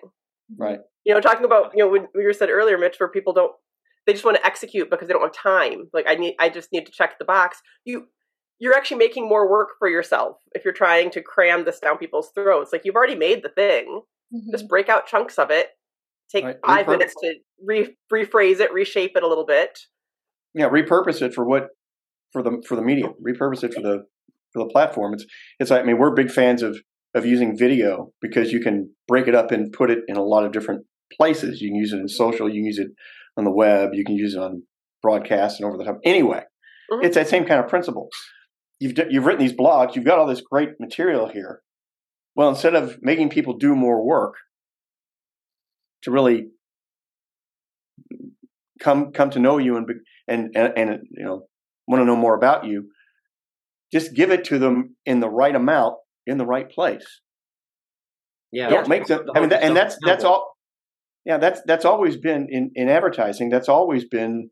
Right. 0.58 0.80
You 1.06 1.14
know, 1.14 1.22
talking 1.22 1.46
about, 1.46 1.74
you 1.76 1.86
know, 1.86 1.92
when 1.92 2.08
you 2.16 2.34
said 2.34 2.50
earlier, 2.50 2.80
Mitch, 2.80 2.96
where 3.00 3.12
people 3.12 3.34
don't, 3.34 3.52
they 4.08 4.14
just 4.14 4.26
want 4.26 4.38
to 4.38 4.46
execute 4.48 4.90
because 4.90 5.08
they 5.08 5.14
don't 5.14 5.22
have 5.22 5.32
time. 5.32 5.90
Like 5.94 6.06
I 6.08 6.16
need, 6.16 6.34
I 6.40 6.50
just 6.50 6.72
need 6.74 6.88
to 6.88 6.92
check 6.92 7.20
the 7.20 7.26
box. 7.26 7.60
You, 7.86 8.08
you're 8.58 8.74
actually 8.74 8.98
making 8.98 9.30
more 9.30 9.48
work 9.48 9.70
for 9.78 9.88
yourself 9.88 10.38
if 10.54 10.66
you're 10.66 10.74
trying 10.74 11.12
to 11.12 11.22
cram 11.22 11.66
this 11.66 11.80
down 11.80 12.00
people's 12.00 12.32
throats. 12.34 12.74
Like 12.74 12.82
you've 12.84 12.96
already 12.96 13.16
made 13.16 13.44
the 13.44 13.50
thing. 13.50 14.02
Mm-hmm. 14.34 14.50
Just 14.52 14.68
break 14.68 14.90
out 14.90 15.06
chunks 15.06 15.38
of 15.38 15.52
it 15.52 15.68
take 16.34 16.46
right. 16.46 16.56
five 16.66 16.86
Repurpose. 16.86 16.90
minutes 16.90 17.16
to 17.22 17.34
re- 17.64 17.96
rephrase 18.12 18.60
it, 18.60 18.74
reshape 18.74 19.16
it 19.16 19.24
a 19.24 19.28
little 19.28 19.46
bit. 19.46 19.80
Yeah, 20.54 20.70
repurpose 20.70 21.22
it 21.22 21.34
for 21.34 21.46
what 21.46 21.68
for 22.32 22.44
the 22.44 22.64
for 22.68 22.76
the 22.76 22.82
medium. 22.82 23.14
Repurpose 23.26 23.64
it 23.64 23.74
for 23.74 23.82
the 23.82 24.06
for 24.52 24.64
the 24.64 24.70
platform. 24.70 25.14
It's 25.14 25.26
it's 25.60 25.72
I 25.72 25.84
mean 25.84 25.98
we're 25.98 26.14
big 26.14 26.32
fans 26.32 26.62
of 26.62 26.78
of 27.16 27.26
using 27.26 27.58
video 27.58 28.12
because 28.22 28.52
you 28.52 28.60
can 28.60 28.92
break 29.08 29.28
it 29.28 29.36
up 29.36 29.52
and 29.52 29.72
put 29.72 29.92
it 29.92 30.00
in 30.08 30.18
a 30.18 30.24
lot 30.24 30.46
of 30.46 30.52
different 30.52 30.86
places. 31.16 31.62
You 31.62 31.70
can 31.70 31.76
use 31.76 31.94
it 31.94 32.00
in 32.00 32.08
social. 32.08 32.50
You 32.50 32.56
can 32.56 32.66
use 32.66 32.80
it 32.80 32.90
on 33.38 33.44
the 33.44 33.52
web. 33.52 33.90
You 33.94 34.04
can 34.04 34.16
use 34.16 34.36
it 34.36 34.40
on 34.40 34.64
broadcast 35.02 35.60
and 35.60 35.68
over 35.68 35.78
the 35.78 35.84
top. 35.84 36.00
Anyway, 36.04 36.44
mm-hmm. 36.92 37.06
it's 37.06 37.16
that 37.16 37.28
same 37.28 37.46
kind 37.46 37.60
of 37.60 37.68
principle. 37.68 38.10
You've 38.80 38.94
you've 39.10 39.26
written 39.26 39.42
these 39.42 39.56
blogs. 39.56 39.96
You've 39.96 40.06
got 40.06 40.18
all 40.20 40.28
this 40.28 40.42
great 40.42 40.80
material 40.80 41.28
here. 41.28 41.62
Well, 42.36 42.50
instead 42.50 42.76
of 42.76 42.98
making 43.02 43.30
people 43.30 43.58
do 43.58 43.76
more 43.76 44.04
work, 44.04 44.34
to 46.04 46.12
really 46.12 46.48
come 48.80 49.12
come 49.12 49.30
to 49.32 49.40
know 49.40 49.58
you 49.58 49.78
and 49.78 49.90
and 50.28 50.50
and, 50.56 50.74
and 50.78 51.00
you 51.12 51.24
know 51.24 51.44
want 51.88 52.02
to 52.02 52.06
know 52.06 52.16
more 52.16 52.36
about 52.36 52.66
you 52.66 52.90
just 53.92 54.14
give 54.14 54.32
it 54.32 54.44
to 54.46 54.58
them 54.58 54.96
in 55.06 55.20
the 55.20 55.30
right 55.30 55.56
amount 55.56 55.96
in 56.26 56.38
the 56.38 56.46
right 56.46 56.70
place. 56.70 57.22
Yeah. 58.52 58.70
Don't 58.70 58.88
make 58.88 59.08
them 59.08 59.26
i 59.36 59.40
mean 59.40 59.50
that, 59.50 59.64
and 59.64 59.76
that's 59.76 59.98
that's 60.06 60.24
all 60.24 60.54
yeah 61.26 61.38
that's 61.38 61.62
that's 61.66 61.86
always 61.86 62.18
been 62.18 62.48
in 62.50 62.72
in 62.76 62.88
advertising 62.88 63.50
that's 63.50 63.68
always 63.68 64.06
been 64.06 64.50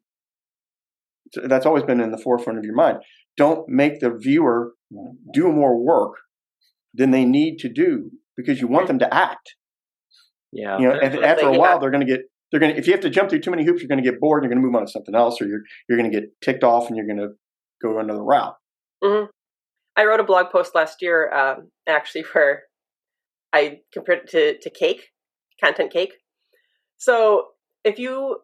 that's 1.35 1.65
always 1.65 1.83
been 1.83 2.01
in 2.01 2.11
the 2.11 2.17
forefront 2.17 2.59
of 2.59 2.65
your 2.65 2.75
mind. 2.75 2.97
Don't 3.37 3.67
make 3.69 3.99
the 3.99 4.11
viewer 4.11 4.73
do 5.33 5.51
more 5.51 5.77
work 5.77 6.17
than 6.93 7.11
they 7.11 7.25
need 7.25 7.57
to 7.59 7.69
do 7.69 8.11
because 8.35 8.59
you 8.59 8.67
want 8.67 8.87
them 8.87 8.99
to 8.99 9.13
act 9.13 9.55
yeah. 10.51 10.77
You 10.77 10.87
know, 10.87 10.99
after 10.99 11.47
a 11.47 11.57
while, 11.57 11.79
they're 11.79 11.91
going 11.91 12.05
to 12.05 12.11
get 12.11 12.21
they're 12.51 12.59
going 12.59 12.73
to 12.73 12.79
if 12.79 12.87
you 12.87 12.93
have 12.93 13.01
to 13.01 13.09
jump 13.09 13.29
through 13.29 13.41
too 13.41 13.51
many 13.51 13.65
hoops, 13.65 13.81
you're 13.81 13.87
going 13.87 14.03
to 14.03 14.09
get 14.09 14.19
bored. 14.19 14.43
And 14.43 14.49
you're 14.49 14.55
going 14.55 14.63
to 14.63 14.67
move 14.67 14.75
on 14.75 14.85
to 14.85 14.91
something 14.91 15.15
else, 15.15 15.41
or 15.41 15.47
you're 15.47 15.61
you're 15.87 15.97
going 15.97 16.11
to 16.11 16.19
get 16.19 16.29
ticked 16.41 16.63
off, 16.63 16.87
and 16.87 16.97
you're 16.97 17.07
going 17.07 17.19
to 17.19 17.29
go 17.81 17.99
another 17.99 18.23
route. 18.23 18.55
Mm-hmm. 19.03 19.25
I 19.97 20.05
wrote 20.05 20.19
a 20.19 20.23
blog 20.23 20.51
post 20.51 20.73
last 20.75 21.01
year, 21.01 21.33
um, 21.33 21.71
actually, 21.87 22.23
where 22.33 22.63
I 23.53 23.79
compared 23.93 24.19
it 24.19 24.29
to 24.29 24.57
to 24.59 24.69
cake, 24.69 25.09
content 25.61 25.91
cake. 25.91 26.13
So 26.97 27.47
if 27.83 27.97
you 27.97 28.37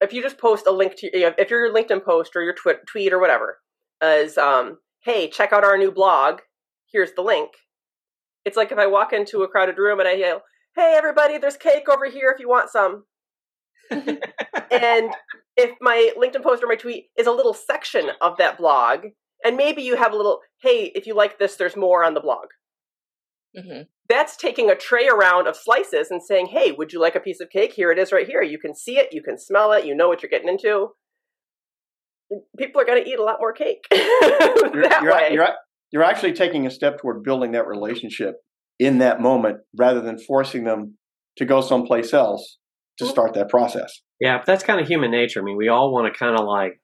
if 0.00 0.12
you 0.12 0.22
just 0.22 0.38
post 0.38 0.66
a 0.66 0.72
link 0.72 0.96
to 0.96 1.10
you 1.12 1.26
know, 1.26 1.34
if 1.38 1.50
your 1.50 1.72
LinkedIn 1.72 2.04
post 2.04 2.32
or 2.34 2.42
your 2.42 2.54
tw- 2.54 2.86
tweet 2.86 3.12
or 3.12 3.18
whatever 3.18 3.58
is 4.02 4.38
um, 4.38 4.78
hey 5.04 5.28
check 5.28 5.52
out 5.52 5.64
our 5.64 5.76
new 5.76 5.90
blog 5.90 6.40
here's 6.92 7.12
the 7.12 7.22
link 7.22 7.50
it's 8.50 8.56
like 8.56 8.72
if 8.72 8.78
I 8.78 8.88
walk 8.88 9.12
into 9.12 9.44
a 9.44 9.48
crowded 9.48 9.78
room 9.78 10.00
and 10.00 10.08
I 10.08 10.14
yell, 10.14 10.42
"Hey, 10.74 10.94
everybody! 10.98 11.38
There's 11.38 11.56
cake 11.56 11.88
over 11.88 12.06
here 12.06 12.32
if 12.34 12.40
you 12.40 12.48
want 12.48 12.68
some." 12.68 13.04
and 13.90 15.14
if 15.56 15.70
my 15.80 16.10
LinkedIn 16.18 16.42
post 16.42 16.64
or 16.64 16.66
my 16.66 16.74
tweet 16.74 17.10
is 17.16 17.28
a 17.28 17.32
little 17.32 17.54
section 17.54 18.10
of 18.20 18.36
that 18.38 18.58
blog, 18.58 19.06
and 19.44 19.56
maybe 19.56 19.82
you 19.82 19.94
have 19.94 20.12
a 20.12 20.16
little, 20.16 20.40
"Hey, 20.60 20.90
if 20.96 21.06
you 21.06 21.14
like 21.14 21.38
this, 21.38 21.54
there's 21.54 21.76
more 21.76 22.02
on 22.02 22.14
the 22.14 22.20
blog." 22.20 22.46
Mm-hmm. 23.56 23.82
That's 24.08 24.36
taking 24.36 24.68
a 24.68 24.74
tray 24.74 25.06
around 25.06 25.46
of 25.46 25.54
slices 25.54 26.10
and 26.10 26.20
saying, 26.20 26.46
"Hey, 26.46 26.72
would 26.72 26.92
you 26.92 27.00
like 27.00 27.14
a 27.14 27.20
piece 27.20 27.38
of 27.38 27.50
cake? 27.50 27.74
Here 27.74 27.92
it 27.92 28.00
is, 28.00 28.10
right 28.10 28.26
here. 28.26 28.42
You 28.42 28.58
can 28.58 28.74
see 28.74 28.98
it, 28.98 29.12
you 29.12 29.22
can 29.22 29.38
smell 29.38 29.70
it, 29.70 29.84
you 29.84 29.94
know 29.94 30.08
what 30.08 30.24
you're 30.24 30.30
getting 30.30 30.48
into." 30.48 30.88
People 32.58 32.80
are 32.80 32.84
going 32.84 33.02
to 33.02 33.08
eat 33.08 33.20
a 33.20 33.24
lot 33.24 33.38
more 33.38 33.52
cake 33.52 33.86
that 33.90 35.00
you're, 35.02 35.12
way. 35.12 35.30
You're, 35.32 35.48
you're 35.92 36.04
actually 36.04 36.32
taking 36.32 36.66
a 36.66 36.70
step 36.70 37.00
toward 37.00 37.22
building 37.22 37.52
that 37.52 37.66
relationship 37.66 38.36
in 38.78 38.98
that 38.98 39.20
moment 39.20 39.58
rather 39.76 40.00
than 40.00 40.18
forcing 40.18 40.64
them 40.64 40.96
to 41.36 41.44
go 41.44 41.60
someplace 41.60 42.12
else 42.12 42.58
to 42.98 43.06
start 43.06 43.34
that 43.34 43.48
process. 43.48 44.00
Yeah, 44.20 44.38
but 44.38 44.46
that's 44.46 44.64
kind 44.64 44.80
of 44.80 44.86
human 44.86 45.10
nature. 45.10 45.40
I 45.40 45.44
mean, 45.44 45.56
we 45.56 45.68
all 45.68 45.92
want 45.92 46.12
to 46.12 46.18
kind 46.18 46.38
of 46.38 46.46
like 46.46 46.80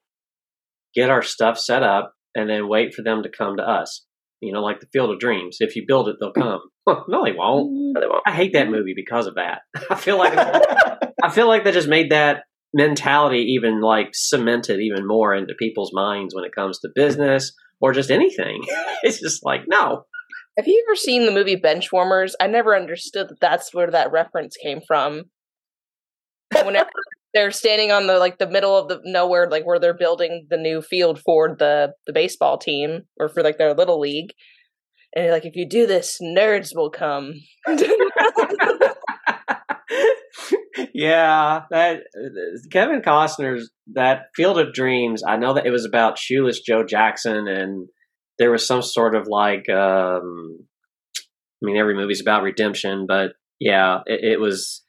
get 0.95 1.09
our 1.09 1.21
stuff 1.21 1.59
set 1.59 1.83
up 1.83 2.13
and 2.35 2.49
then 2.49 2.67
wait 2.67 2.93
for 2.93 3.03
them 3.03 3.23
to 3.23 3.29
come 3.29 3.57
to 3.57 3.63
us. 3.63 4.03
You 4.41 4.53
know, 4.53 4.61
like 4.61 4.79
the 4.79 4.87
Field 4.93 5.09
of 5.09 5.19
Dreams. 5.19 5.57
If 5.59 5.75
you 5.75 5.85
build 5.87 6.07
it, 6.09 6.17
they'll 6.19 6.31
come. 6.31 6.59
no, 6.87 7.23
they 7.23 7.31
won't. 7.31 7.71
Mm-hmm. 7.71 7.93
No, 7.93 8.01
they 8.01 8.07
won't. 8.07 8.23
I 8.25 8.31
hate 8.31 8.53
that 8.53 8.69
movie 8.69 8.93
because 8.95 9.25
of 9.25 9.35
that. 9.35 9.61
I 9.89 9.95
feel 9.95 10.17
like 10.17 10.33
I 11.23 11.29
feel 11.31 11.47
like 11.47 11.63
they 11.63 11.71
just 11.71 11.87
made 11.87 12.11
that 12.11 12.43
mentality 12.73 13.55
even 13.55 13.81
like 13.81 14.09
cemented 14.13 14.79
even 14.79 15.07
more 15.07 15.33
into 15.33 15.55
people's 15.57 15.91
minds 15.93 16.35
when 16.35 16.43
it 16.43 16.53
comes 16.53 16.79
to 16.79 16.89
business 16.93 17.53
or 17.79 17.93
just 17.93 18.11
anything. 18.11 18.61
it's 19.03 19.19
just 19.19 19.45
like, 19.45 19.61
no. 19.67 20.03
Have 20.57 20.67
you 20.67 20.83
ever 20.87 20.95
seen 20.95 21.25
the 21.25 21.31
movie 21.31 21.55
Benchwarmers? 21.55 22.33
I 22.41 22.47
never 22.47 22.75
understood 22.75 23.29
that 23.29 23.39
that's 23.39 23.73
where 23.73 23.91
that 23.91 24.11
reference 24.11 24.57
came 24.57 24.79
from. 24.87 25.23
Whenever 26.63 26.89
they're 27.33 27.51
standing 27.51 27.91
on 27.91 28.07
the 28.07 28.17
like 28.17 28.39
the 28.39 28.49
middle 28.49 28.75
of 28.75 28.87
the 28.87 28.99
nowhere, 29.03 29.49
like 29.49 29.65
where 29.65 29.79
they're 29.79 29.93
building 29.93 30.47
the 30.49 30.57
new 30.57 30.81
field 30.81 31.19
for 31.19 31.55
the 31.59 31.93
the 32.07 32.13
baseball 32.13 32.57
team 32.57 33.01
or 33.19 33.29
for 33.29 33.43
like 33.43 33.57
their 33.57 33.73
little 33.73 33.99
league, 33.99 34.31
and 35.15 35.31
like, 35.31 35.45
if 35.45 35.55
you 35.55 35.67
do 35.67 35.87
this, 35.87 36.19
nerds 36.21 36.75
will 36.75 36.91
come. 36.91 37.33
yeah, 40.93 41.63
that 41.69 42.03
Kevin 42.71 43.01
Costner's 43.01 43.69
that 43.93 44.27
Field 44.35 44.59
of 44.59 44.73
Dreams. 44.73 45.23
I 45.27 45.37
know 45.37 45.53
that 45.53 45.65
it 45.65 45.71
was 45.71 45.85
about 45.85 46.17
shoeless 46.17 46.61
Joe 46.61 46.83
Jackson, 46.83 47.47
and 47.47 47.87
there 48.39 48.51
was 48.51 48.65
some 48.65 48.81
sort 48.81 49.15
of 49.15 49.27
like. 49.27 49.69
Um, 49.69 50.59
I 51.61 51.65
mean, 51.65 51.77
every 51.77 51.95
movie's 51.95 52.21
about 52.21 52.43
redemption, 52.43 53.05
but 53.07 53.33
yeah, 53.59 53.99
it, 54.05 54.33
it 54.33 54.39
was. 54.39 54.83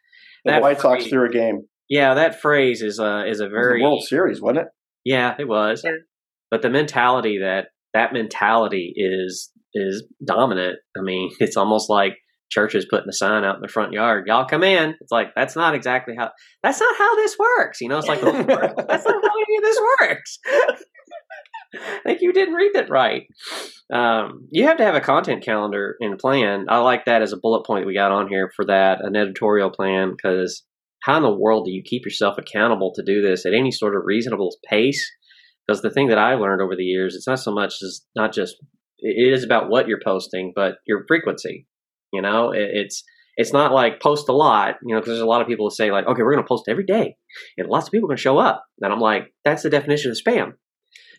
The 0.44 0.59
White 0.59 0.81
Sox 0.81 1.07
threw 1.07 1.27
a 1.27 1.33
game. 1.33 1.66
Yeah, 1.88 2.14
that 2.14 2.40
phrase 2.40 2.83
is 2.83 2.98
a 2.98 3.24
is 3.27 3.40
a 3.40 3.48
very 3.48 3.83
World 3.83 4.05
Series, 4.05 4.40
wasn't 4.40 4.66
it? 4.66 4.68
Yeah, 5.05 5.35
it 5.38 5.48
was. 5.48 5.83
Yeah. 5.85 5.92
But 6.51 6.62
the 6.62 6.70
mentality 6.70 7.38
that 7.38 7.68
that 7.94 8.12
mentality 8.12 8.92
is 8.94 9.51
is 9.74 10.05
dominant. 10.24 10.79
I 10.96 11.01
mean, 11.01 11.31
it's 11.40 11.57
almost 11.57 11.88
like 11.88 12.18
churches 12.51 12.87
putting 12.89 13.09
a 13.09 13.13
sign 13.13 13.45
out 13.45 13.57
in 13.57 13.63
the 13.63 13.69
front 13.69 13.93
yard. 13.93 14.25
Y'all 14.27 14.47
come 14.47 14.63
in. 14.63 14.95
It's 15.01 15.13
like 15.13 15.29
that's 15.35 15.57
not 15.57 15.75
exactly 15.75 16.15
how. 16.17 16.31
That's 16.63 16.81
not 16.81 16.97
how 16.97 17.17
this 17.17 17.37
works. 17.39 17.81
You 17.81 17.89
know, 17.89 17.99
it's 17.99 18.09
like 18.09 18.21
that's 18.23 18.37
not 18.37 18.47
how 18.47 19.31
any 19.47 19.57
of 19.57 19.63
this 19.63 19.81
works. 20.01 20.39
I 21.75 22.01
think 22.05 22.21
you 22.23 22.33
didn't 22.33 22.55
read 22.55 22.73
that 22.75 22.89
right. 22.89 23.25
Um, 23.93 24.49
you 24.51 24.65
have 24.67 24.79
to 24.79 24.85
have 24.85 24.95
a 24.95 25.01
content 25.01 25.45
calendar 25.45 25.97
and 26.01 26.19
plan. 26.19 26.67
I 26.69 26.79
like 26.79 27.05
that 27.05 27.23
as 27.23 27.33
a 27.33 27.39
bullet 27.39 27.67
point 27.67 27.87
we 27.87 27.95
got 27.95 28.13
on 28.13 28.29
here 28.29 28.51
for 28.57 28.65
that, 28.67 29.05
an 29.05 29.17
editorial 29.17 29.71
plan, 29.71 30.13
because 30.13 30.65
how 31.03 31.19
in 31.19 31.23
the 31.23 31.35
world 31.35 31.67
do 31.67 31.71
you 31.71 31.83
keep 31.85 32.05
yourself 32.05 32.39
accountable 32.39 32.93
to 32.95 33.05
do 33.05 33.23
this 33.23 33.45
at 33.45 33.55
any 33.55 33.71
sort 33.71 33.95
of 33.95 34.03
reasonable 34.05 34.51
pace? 34.69 35.11
Because 35.67 35.83
the 35.83 35.91
thing 35.91 36.09
that 36.09 36.19
I 36.19 36.35
learned 36.35 36.63
over 36.63 36.75
the 36.75 36.85
years, 36.85 37.15
it's 37.15 37.27
not 37.27 37.39
so 37.39 37.53
much 37.53 37.75
as 37.83 38.03
not 38.17 38.33
just 38.33 38.57
it 39.01 39.33
is 39.33 39.45
about 39.45 39.69
what 39.69 39.87
you're 39.87 40.01
posting, 40.03 40.53
but 40.55 40.77
your 40.87 41.05
frequency. 41.07 41.67
You 42.12 42.23
know, 42.23 42.53
it, 42.53 42.68
it's 42.73 43.05
it's 43.37 43.53
not 43.53 43.73
like 43.73 44.01
post 44.01 44.29
a 44.29 44.33
lot, 44.33 44.77
you 44.83 44.94
know, 44.94 45.01
because 45.01 45.12
there's 45.12 45.21
a 45.21 45.27
lot 45.27 45.40
of 45.40 45.47
people 45.47 45.66
who 45.66 45.75
say 45.75 45.92
like, 45.92 46.07
okay, 46.07 46.23
we're 46.23 46.33
going 46.33 46.44
to 46.44 46.49
post 46.49 46.64
every 46.68 46.85
day, 46.85 47.16
and 47.57 47.68
lots 47.68 47.87
of 47.87 47.92
people 47.92 48.07
are 48.07 48.11
going 48.11 48.16
to 48.16 48.23
show 48.23 48.38
up. 48.38 48.64
And 48.81 48.92
I'm 48.92 49.01
like, 49.01 49.33
that's 49.44 49.62
the 49.62 49.71
definition 49.71 50.11
of 50.11 50.18
spam. 50.18 50.55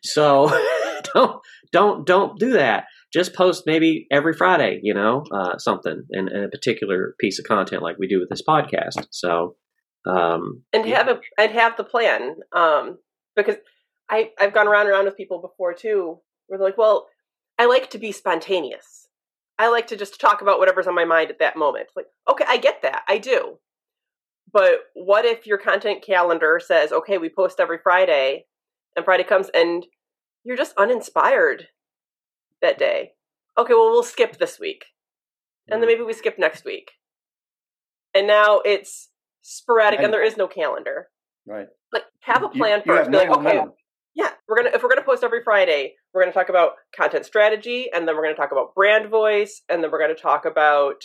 So 0.03 0.49
don't 1.13 1.41
don't 1.71 2.05
don't 2.05 2.39
do 2.39 2.53
that. 2.53 2.85
Just 3.13 3.33
post 3.33 3.63
maybe 3.65 4.05
every 4.11 4.33
Friday, 4.33 4.79
you 4.83 4.93
know, 4.93 5.23
uh, 5.33 5.57
something 5.57 6.03
in, 6.11 6.27
in, 6.27 6.43
a 6.43 6.49
particular 6.49 7.15
piece 7.19 7.39
of 7.39 7.45
content 7.45 7.81
like 7.81 7.97
we 7.97 8.07
do 8.07 8.19
with 8.19 8.29
this 8.29 8.43
podcast. 8.47 9.07
So 9.09 9.55
um, 10.05 10.63
and 10.73 10.85
have 10.87 11.07
a 11.07 11.19
and 11.37 11.51
have 11.51 11.77
the 11.77 11.83
plan 11.83 12.35
um, 12.53 12.97
because 13.35 13.55
I 14.09 14.31
I've 14.39 14.53
gone 14.53 14.67
around 14.67 14.87
and 14.87 14.91
around 14.91 15.05
with 15.05 15.17
people 15.17 15.41
before 15.41 15.73
too, 15.73 16.19
where 16.47 16.57
they're 16.57 16.67
like, 16.67 16.77
well, 16.77 17.07
I 17.57 17.65
like 17.65 17.89
to 17.91 17.97
be 17.97 18.11
spontaneous. 18.11 18.98
I 19.59 19.67
like 19.69 19.87
to 19.87 19.97
just 19.97 20.19
talk 20.19 20.41
about 20.41 20.57
whatever's 20.57 20.87
on 20.87 20.95
my 20.95 21.05
mind 21.05 21.29
at 21.29 21.39
that 21.39 21.57
moment. 21.57 21.89
Like, 21.95 22.07
okay, 22.27 22.45
I 22.47 22.57
get 22.57 22.81
that. 22.81 23.03
I 23.07 23.19
do. 23.19 23.59
But 24.51 24.79
what 24.95 25.25
if 25.25 25.45
your 25.45 25.59
content 25.59 26.01
calendar 26.03 26.59
says, 26.65 26.91
okay, 26.91 27.19
we 27.19 27.29
post 27.29 27.59
every 27.59 27.77
Friday, 27.83 28.45
and 28.95 29.05
Friday 29.05 29.23
comes 29.23 29.49
and 29.53 29.85
you're 30.43 30.57
just 30.57 30.73
uninspired 30.77 31.67
that 32.61 32.79
day? 32.79 33.11
Okay, 33.57 33.73
well, 33.73 33.91
we'll 33.91 34.01
skip 34.03 34.37
this 34.37 34.59
week. 34.59 34.85
And 35.67 35.81
then 35.81 35.87
mm. 35.87 35.91
maybe 35.91 36.03
we 36.03 36.13
skip 36.13 36.39
next 36.39 36.65
week. 36.65 36.91
and 38.15 38.25
now 38.27 38.61
it's 38.65 39.09
sporadic, 39.41 39.99
and 39.99 40.11
there 40.13 40.23
is 40.23 40.37
no 40.37 40.47
calendar. 40.47 41.09
Right. 41.45 41.67
Like 41.93 42.03
have 42.21 42.43
a 42.43 42.49
You- 42.53 42.59
plan 42.59 42.81
you 42.85 42.93
have 42.93 43.05
first. 43.05 43.11
Be 43.11 43.17
no 43.17 43.19
like, 43.19 43.29
okay, 43.29 43.43
momentum. 43.43 43.73
Yeah, 44.19 44.31
we're 44.49 44.57
gonna 44.57 44.71
if 44.73 44.83
we're 44.83 44.89
gonna 44.89 45.01
post 45.01 45.23
every 45.23 45.41
Friday, 45.41 45.93
we're 46.13 46.21
gonna 46.21 46.33
talk 46.33 46.49
about 46.49 46.73
content 46.93 47.25
strategy, 47.25 47.87
and 47.93 48.05
then 48.05 48.17
we're 48.17 48.23
gonna 48.23 48.35
talk 48.35 48.51
about 48.51 48.75
brand 48.75 49.09
voice, 49.09 49.61
and 49.69 49.81
then 49.81 49.91
we're 49.91 49.99
gonna 49.99 50.13
talk 50.13 50.43
about 50.43 51.01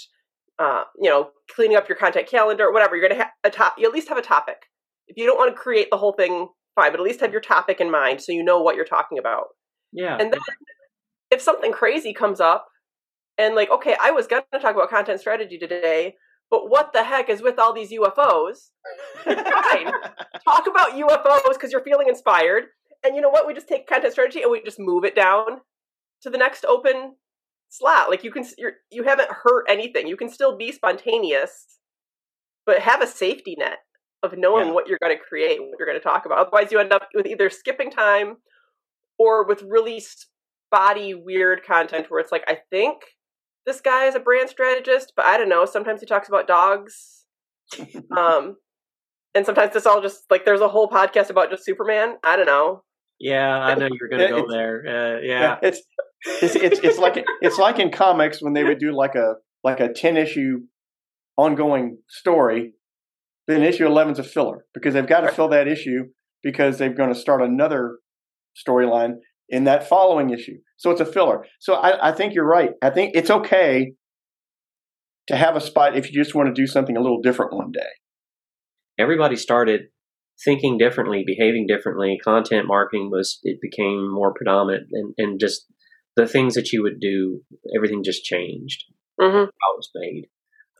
uh, 0.58 0.82
you 1.00 1.08
know 1.08 1.30
cleaning 1.54 1.76
up 1.76 1.88
your 1.88 1.96
content 1.96 2.28
calendar, 2.28 2.72
whatever. 2.72 2.96
You're 2.96 3.08
gonna 3.08 3.22
have 3.22 3.30
a 3.44 3.50
top. 3.50 3.76
You 3.78 3.86
at 3.86 3.94
least 3.94 4.08
have 4.08 4.18
a 4.18 4.22
topic. 4.22 4.64
If 5.06 5.16
you 5.16 5.26
don't 5.26 5.38
want 5.38 5.54
to 5.54 5.60
create 5.60 5.90
the 5.92 5.96
whole 5.96 6.14
thing, 6.14 6.48
fine, 6.74 6.90
but 6.90 6.98
at 6.98 7.04
least 7.04 7.20
have 7.20 7.30
your 7.30 7.40
topic 7.40 7.80
in 7.80 7.88
mind 7.88 8.20
so 8.20 8.32
you 8.32 8.42
know 8.42 8.60
what 8.60 8.74
you're 8.74 8.84
talking 8.84 9.18
about. 9.18 9.44
Yeah. 9.92 10.16
And 10.18 10.32
then 10.32 10.40
if 11.30 11.40
something 11.40 11.70
crazy 11.70 12.12
comes 12.12 12.40
up, 12.40 12.66
and 13.38 13.54
like, 13.54 13.70
okay, 13.70 13.94
I 14.02 14.10
was 14.10 14.26
gonna 14.26 14.42
talk 14.60 14.74
about 14.74 14.90
content 14.90 15.20
strategy 15.20 15.56
today, 15.56 16.16
but 16.50 16.68
what 16.68 16.92
the 16.92 17.04
heck 17.04 17.28
is 17.28 17.42
with 17.42 17.60
all 17.60 17.72
these 17.72 17.92
UFOs? 17.92 18.70
Fine. 19.24 19.36
talk 20.44 20.66
about 20.66 20.92
UFOs 20.92 21.52
because 21.52 21.70
you're 21.70 21.84
feeling 21.84 22.08
inspired. 22.08 22.64
And 23.04 23.14
you 23.14 23.20
know 23.20 23.28
what? 23.30 23.46
We 23.46 23.54
just 23.54 23.68
take 23.68 23.86
content 23.86 24.12
strategy 24.12 24.42
and 24.42 24.50
we 24.50 24.62
just 24.62 24.78
move 24.80 25.04
it 25.04 25.14
down 25.14 25.60
to 26.22 26.30
the 26.30 26.38
next 26.38 26.64
open 26.64 27.16
slot. 27.68 28.08
Like 28.08 28.24
you 28.24 28.30
can, 28.32 28.44
you're, 28.56 28.72
you 28.90 29.02
haven't 29.04 29.28
hurt 29.30 29.66
anything. 29.68 30.06
You 30.08 30.16
can 30.16 30.30
still 30.30 30.56
be 30.56 30.72
spontaneous, 30.72 31.78
but 32.66 32.80
have 32.80 33.02
a 33.02 33.06
safety 33.06 33.56
net 33.58 33.78
of 34.22 34.38
knowing 34.38 34.68
Yeah. 34.68 34.72
what 34.72 34.88
you're 34.88 34.98
going 35.02 35.16
to 35.16 35.22
create, 35.22 35.60
what 35.60 35.74
you're 35.78 35.86
going 35.86 35.98
to 35.98 36.02
talk 36.04 36.24
about. 36.24 36.38
Otherwise, 36.38 36.72
you 36.72 36.78
end 36.78 36.92
up 36.92 37.08
with 37.14 37.26
either 37.26 37.50
skipping 37.50 37.90
time 37.90 38.36
or 39.18 39.46
with 39.46 39.62
really 39.62 40.00
spotty, 40.00 41.14
weird 41.14 41.62
content 41.64 42.06
where 42.10 42.20
it's 42.20 42.32
like, 42.32 42.44
I 42.48 42.58
think 42.70 43.02
this 43.66 43.80
guy 43.82 44.06
is 44.06 44.14
a 44.14 44.20
brand 44.20 44.48
strategist, 44.48 45.12
but 45.14 45.26
I 45.26 45.36
don't 45.36 45.48
know. 45.50 45.66
Sometimes 45.66 46.00
he 46.00 46.06
talks 46.06 46.28
about 46.28 46.46
dogs. 46.46 47.24
um, 48.16 48.56
and 49.34 49.44
sometimes 49.44 49.74
it's 49.74 49.86
all 49.86 50.00
just 50.00 50.24
like 50.30 50.44
there's 50.44 50.60
a 50.60 50.68
whole 50.68 50.88
podcast 50.88 51.28
about 51.30 51.50
just 51.50 51.64
Superman. 51.64 52.16
I 52.22 52.36
don't 52.36 52.46
know. 52.46 52.82
Yeah, 53.24 53.58
I 53.58 53.74
know 53.74 53.88
you're 53.90 54.10
going 54.10 54.28
to 54.28 54.42
go 54.42 54.46
there. 54.50 54.84
Uh, 54.86 55.20
Yeah, 55.40 55.58
it's 55.62 55.80
it's 56.42 56.54
it's 56.56 56.78
it's 56.80 56.98
like 56.98 57.24
it's 57.40 57.58
like 57.58 57.78
in 57.78 57.90
comics 57.90 58.42
when 58.42 58.52
they 58.52 58.64
would 58.64 58.78
do 58.78 58.94
like 58.94 59.14
a 59.14 59.36
like 59.64 59.80
a 59.80 59.90
ten 59.90 60.18
issue 60.18 60.60
ongoing 61.38 61.98
story. 62.08 62.72
Then 63.46 63.62
issue 63.62 63.86
11's 63.86 64.18
a 64.18 64.22
filler 64.22 64.64
because 64.72 64.94
they've 64.94 65.06
got 65.06 65.20
to 65.20 65.32
fill 65.32 65.48
that 65.48 65.68
issue 65.68 66.04
because 66.42 66.78
they're 66.78 66.94
going 66.94 67.12
to 67.12 67.18
start 67.18 67.42
another 67.42 67.98
storyline 68.56 69.16
in 69.48 69.64
that 69.64 69.86
following 69.86 70.30
issue. 70.30 70.56
So 70.78 70.90
it's 70.90 71.00
a 71.00 71.06
filler. 71.06 71.44
So 71.60 71.74
I, 71.74 72.08
I 72.08 72.12
think 72.12 72.34
you're 72.34 72.48
right. 72.48 72.70
I 72.82 72.88
think 72.88 73.12
it's 73.14 73.30
okay 73.30 73.92
to 75.26 75.36
have 75.36 75.56
a 75.56 75.60
spot 75.60 75.96
if 75.96 76.10
you 76.10 76.22
just 76.22 76.34
want 76.34 76.48
to 76.48 76.54
do 76.54 76.66
something 76.66 76.96
a 76.96 77.00
little 77.00 77.20
different 77.20 77.54
one 77.54 77.70
day. 77.70 77.80
Everybody 78.98 79.36
started 79.36 79.82
thinking 80.42 80.78
differently, 80.78 81.22
behaving 81.26 81.66
differently. 81.66 82.18
Content 82.22 82.66
marketing 82.66 83.10
was, 83.10 83.38
it 83.42 83.58
became 83.60 84.10
more 84.12 84.32
predominant 84.32 84.88
and, 84.92 85.14
and 85.18 85.38
just 85.40 85.66
the 86.16 86.26
things 86.26 86.54
that 86.54 86.72
you 86.72 86.82
would 86.82 87.00
do, 87.00 87.40
everything 87.76 88.02
just 88.02 88.24
changed. 88.24 88.84
hmm 89.20 89.26
How 89.26 89.40
it 89.42 89.50
was 89.76 89.90
made. 89.94 90.24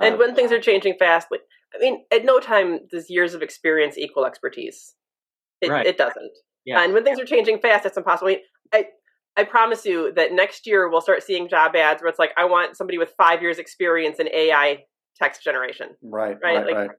And 0.01 0.14
Um, 0.14 0.19
when 0.19 0.35
things 0.35 0.51
are 0.53 0.61
changing 0.61 0.95
fast, 0.99 1.29
like 1.31 1.43
I 1.75 1.79
mean, 1.79 2.05
at 2.12 2.25
no 2.25 2.38
time 2.38 2.81
does 2.90 3.11
years 3.11 3.35
of 3.35 3.43
experience 3.43 3.99
equal 3.99 4.25
expertise. 4.27 4.95
It, 5.61 5.71
Right. 5.71 5.87
it 5.87 5.99
doesn't. 5.99 6.33
Yeah. 6.64 6.81
And 6.83 6.93
when 6.95 7.03
things 7.05 7.19
are 7.21 7.25
changing 7.25 7.59
fast, 7.61 7.85
it's 7.85 7.97
impossible. 7.97 8.29
I, 8.29 8.31
mean, 8.33 8.40
I 8.73 8.87
I 9.37 9.45
promise 9.45 9.85
you 9.85 10.12
that 10.14 10.33
next 10.33 10.67
year 10.67 10.88
we'll 10.88 11.01
start 11.01 11.23
seeing 11.25 11.49
job 11.49 11.75
ads 11.75 12.01
where 12.03 12.09
it's 12.09 12.19
like, 12.21 12.31
I 12.37 12.45
want 12.45 12.77
somebody 12.77 12.99
with 12.99 13.12
five 13.19 13.43
years 13.43 13.59
experience 13.59 14.21
in 14.21 14.29
AI 14.33 14.85
text 15.17 15.43
generation. 15.43 15.88
Right, 16.03 16.37
Right, 16.43 16.57
right, 16.57 16.67
like- 16.67 16.77
right. 16.77 16.90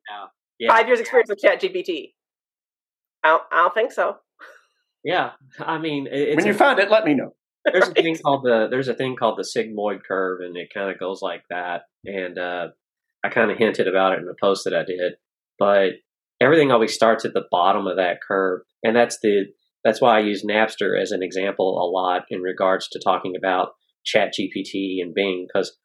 yeah. 0.59 0.69
Five 0.75 0.87
years 0.87 0.99
experience 0.99 1.29
with 1.29 1.39
Chat 1.39 1.61
GPT. 1.61 2.13
I 3.25 3.29
don't, 3.29 3.43
I 3.51 3.55
don't 3.63 3.73
think 3.73 3.91
so. 3.91 4.17
Yeah. 5.03 5.31
I 5.59 5.77
mean, 5.77 6.07
it- 6.07 6.13
it's 6.29 6.35
When 6.37 6.45
a- 6.45 6.47
you 6.49 6.53
find 6.53 6.79
it, 6.79 6.89
let 6.91 7.05
me 7.05 7.13
know. 7.13 7.33
there's 7.65 7.87
a 7.89 7.93
thing 8.01 8.17
called 8.23 8.43
the 8.43 8.67
there's 8.69 8.87
a 8.87 8.93
thing 8.93 9.15
called 9.15 9.37
the 9.39 9.43
sigmoid 9.57 9.99
curve 10.07 10.39
and 10.41 10.55
it 10.55 10.69
kind 10.73 10.91
of 10.91 10.99
goes 10.99 11.21
like 11.21 11.43
that 11.49 11.81
and 12.05 12.37
uh, 12.37 12.67
i 13.23 13.29
kind 13.29 13.49
of 13.49 13.57
hinted 13.57 13.87
about 13.87 14.13
it 14.13 14.19
in 14.19 14.25
the 14.25 14.35
post 14.39 14.65
that 14.65 14.75
i 14.75 14.83
did 14.83 15.13
but 15.57 15.93
everything 16.39 16.71
always 16.71 16.93
starts 16.93 17.25
at 17.25 17.33
the 17.33 17.45
bottom 17.49 17.87
of 17.87 17.97
that 17.97 18.19
curve 18.27 18.61
and 18.83 18.95
that's 18.95 19.17
the 19.23 19.45
that's 19.83 19.99
why 19.99 20.15
i 20.17 20.19
use 20.19 20.45
napster 20.45 20.91
as 21.01 21.11
an 21.11 21.23
example 21.23 21.69
a 21.81 21.87
lot 21.89 22.25
in 22.29 22.41
regards 22.41 22.87
to 22.89 22.99
talking 23.03 23.33
about 23.35 23.69
chat 24.05 24.31
gpt 24.39 25.01
and 25.01 25.15
bing 25.15 25.47
because 25.51 25.75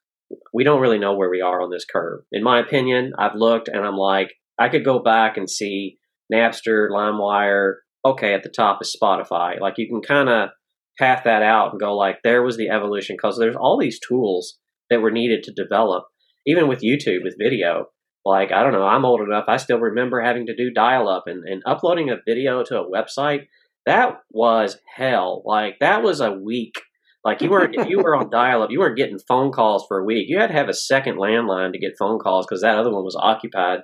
we 0.53 0.65
don't 0.65 0.83
really 0.83 0.99
know 0.99 1.15
where 1.15 1.31
we 1.31 1.41
are 1.41 1.63
on 1.63 1.71
this 1.71 1.87
curve 1.91 2.21
in 2.31 2.43
my 2.43 2.61
opinion 2.61 3.13
i've 3.19 3.35
looked 3.37 3.69
and 3.69 3.87
i'm 3.87 3.97
like 3.97 4.35
i 4.59 4.69
could 4.69 4.85
go 4.85 4.99
back 4.99 5.39
and 5.39 5.49
see 5.49 5.97
napster 6.33 6.89
limewire 6.91 7.75
okay 8.05 8.35
at 8.35 8.43
the 8.43 8.49
top 8.49 8.79
is 8.83 8.97
spotify. 9.01 9.61
Like 9.61 9.75
you 9.77 9.89
can 9.89 10.01
kind 10.03 10.29
of 10.29 10.51
path 10.99 11.23
that 11.25 11.43
out 11.43 11.73
and 11.73 11.81
go 11.81 11.97
like 11.97 12.19
there 12.23 12.43
was 12.43 12.57
the 12.57 12.69
evolution 12.69 13.17
because 13.17 13.39
there's 13.39 13.57
all 13.57 13.79
these 13.79 14.01
tools 14.01 14.59
that 14.91 15.01
were 15.01 15.11
needed 15.11 15.43
to 15.45 15.53
develop 15.53 16.05
even 16.47 16.69
with 16.69 16.83
youtube 16.83 17.23
with 17.23 17.37
video. 17.39 17.87
Like 18.25 18.53
i 18.53 18.63
don't 18.63 18.73
know 18.73 18.85
i'm 18.85 19.05
old 19.05 19.21
enough 19.21 19.45
i 19.49 19.57
still 19.57 19.79
remember 19.79 20.21
having 20.21 20.47
to 20.47 20.57
do 20.57 20.71
dial 20.71 21.09
up 21.09 21.25
and, 21.27 21.45
and 21.45 21.63
uploading 21.67 22.11
a 22.11 22.17
video 22.27 22.63
to 22.65 22.81
a 22.81 22.91
website. 22.91 23.47
That 23.87 24.19
was 24.31 24.77
hell. 24.95 25.43
Like 25.47 25.79
that 25.81 26.03
was 26.03 26.21
a 26.21 26.31
week. 26.31 26.75
Like 27.25 27.41
you 27.41 27.51
weren't 27.51 27.75
if 27.75 27.89
you 27.89 27.99
were 27.99 28.17
on 28.17 28.31
dial 28.33 28.63
up 28.63 28.71
you 28.71 28.81
weren't 28.81 28.97
getting 28.97 29.19
phone 29.27 29.53
calls 29.53 29.85
for 29.89 29.99
a 29.99 30.05
week. 30.05 30.27
You 30.29 30.39
had 30.39 30.49
to 30.49 30.57
have 30.57 30.69
a 30.69 30.75
second 30.75 31.17
landline 31.17 31.73
to 31.73 31.79
get 31.79 31.99
phone 31.99 32.19
calls 32.19 32.47
because 32.47 32.63
that 32.63 32.79
other 32.79 32.93
one 32.93 33.05
was 33.05 33.17
occupied 33.19 33.81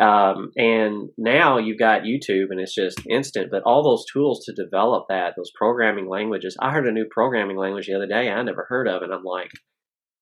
um, 0.00 0.52
and 0.56 1.10
now 1.18 1.58
you've 1.58 1.78
got 1.78 2.02
YouTube 2.02 2.46
and 2.50 2.60
it's 2.60 2.74
just 2.74 3.00
instant. 3.08 3.50
But 3.50 3.62
all 3.64 3.82
those 3.82 4.04
tools 4.12 4.44
to 4.44 4.52
develop 4.52 5.06
that, 5.08 5.34
those 5.36 5.50
programming 5.54 6.08
languages. 6.08 6.56
I 6.60 6.70
heard 6.70 6.86
a 6.86 6.92
new 6.92 7.06
programming 7.10 7.56
language 7.56 7.86
the 7.86 7.94
other 7.94 8.06
day 8.06 8.30
I 8.30 8.42
never 8.42 8.66
heard 8.68 8.86
of, 8.88 9.02
and 9.02 9.12
I'm 9.12 9.24
like, 9.24 9.50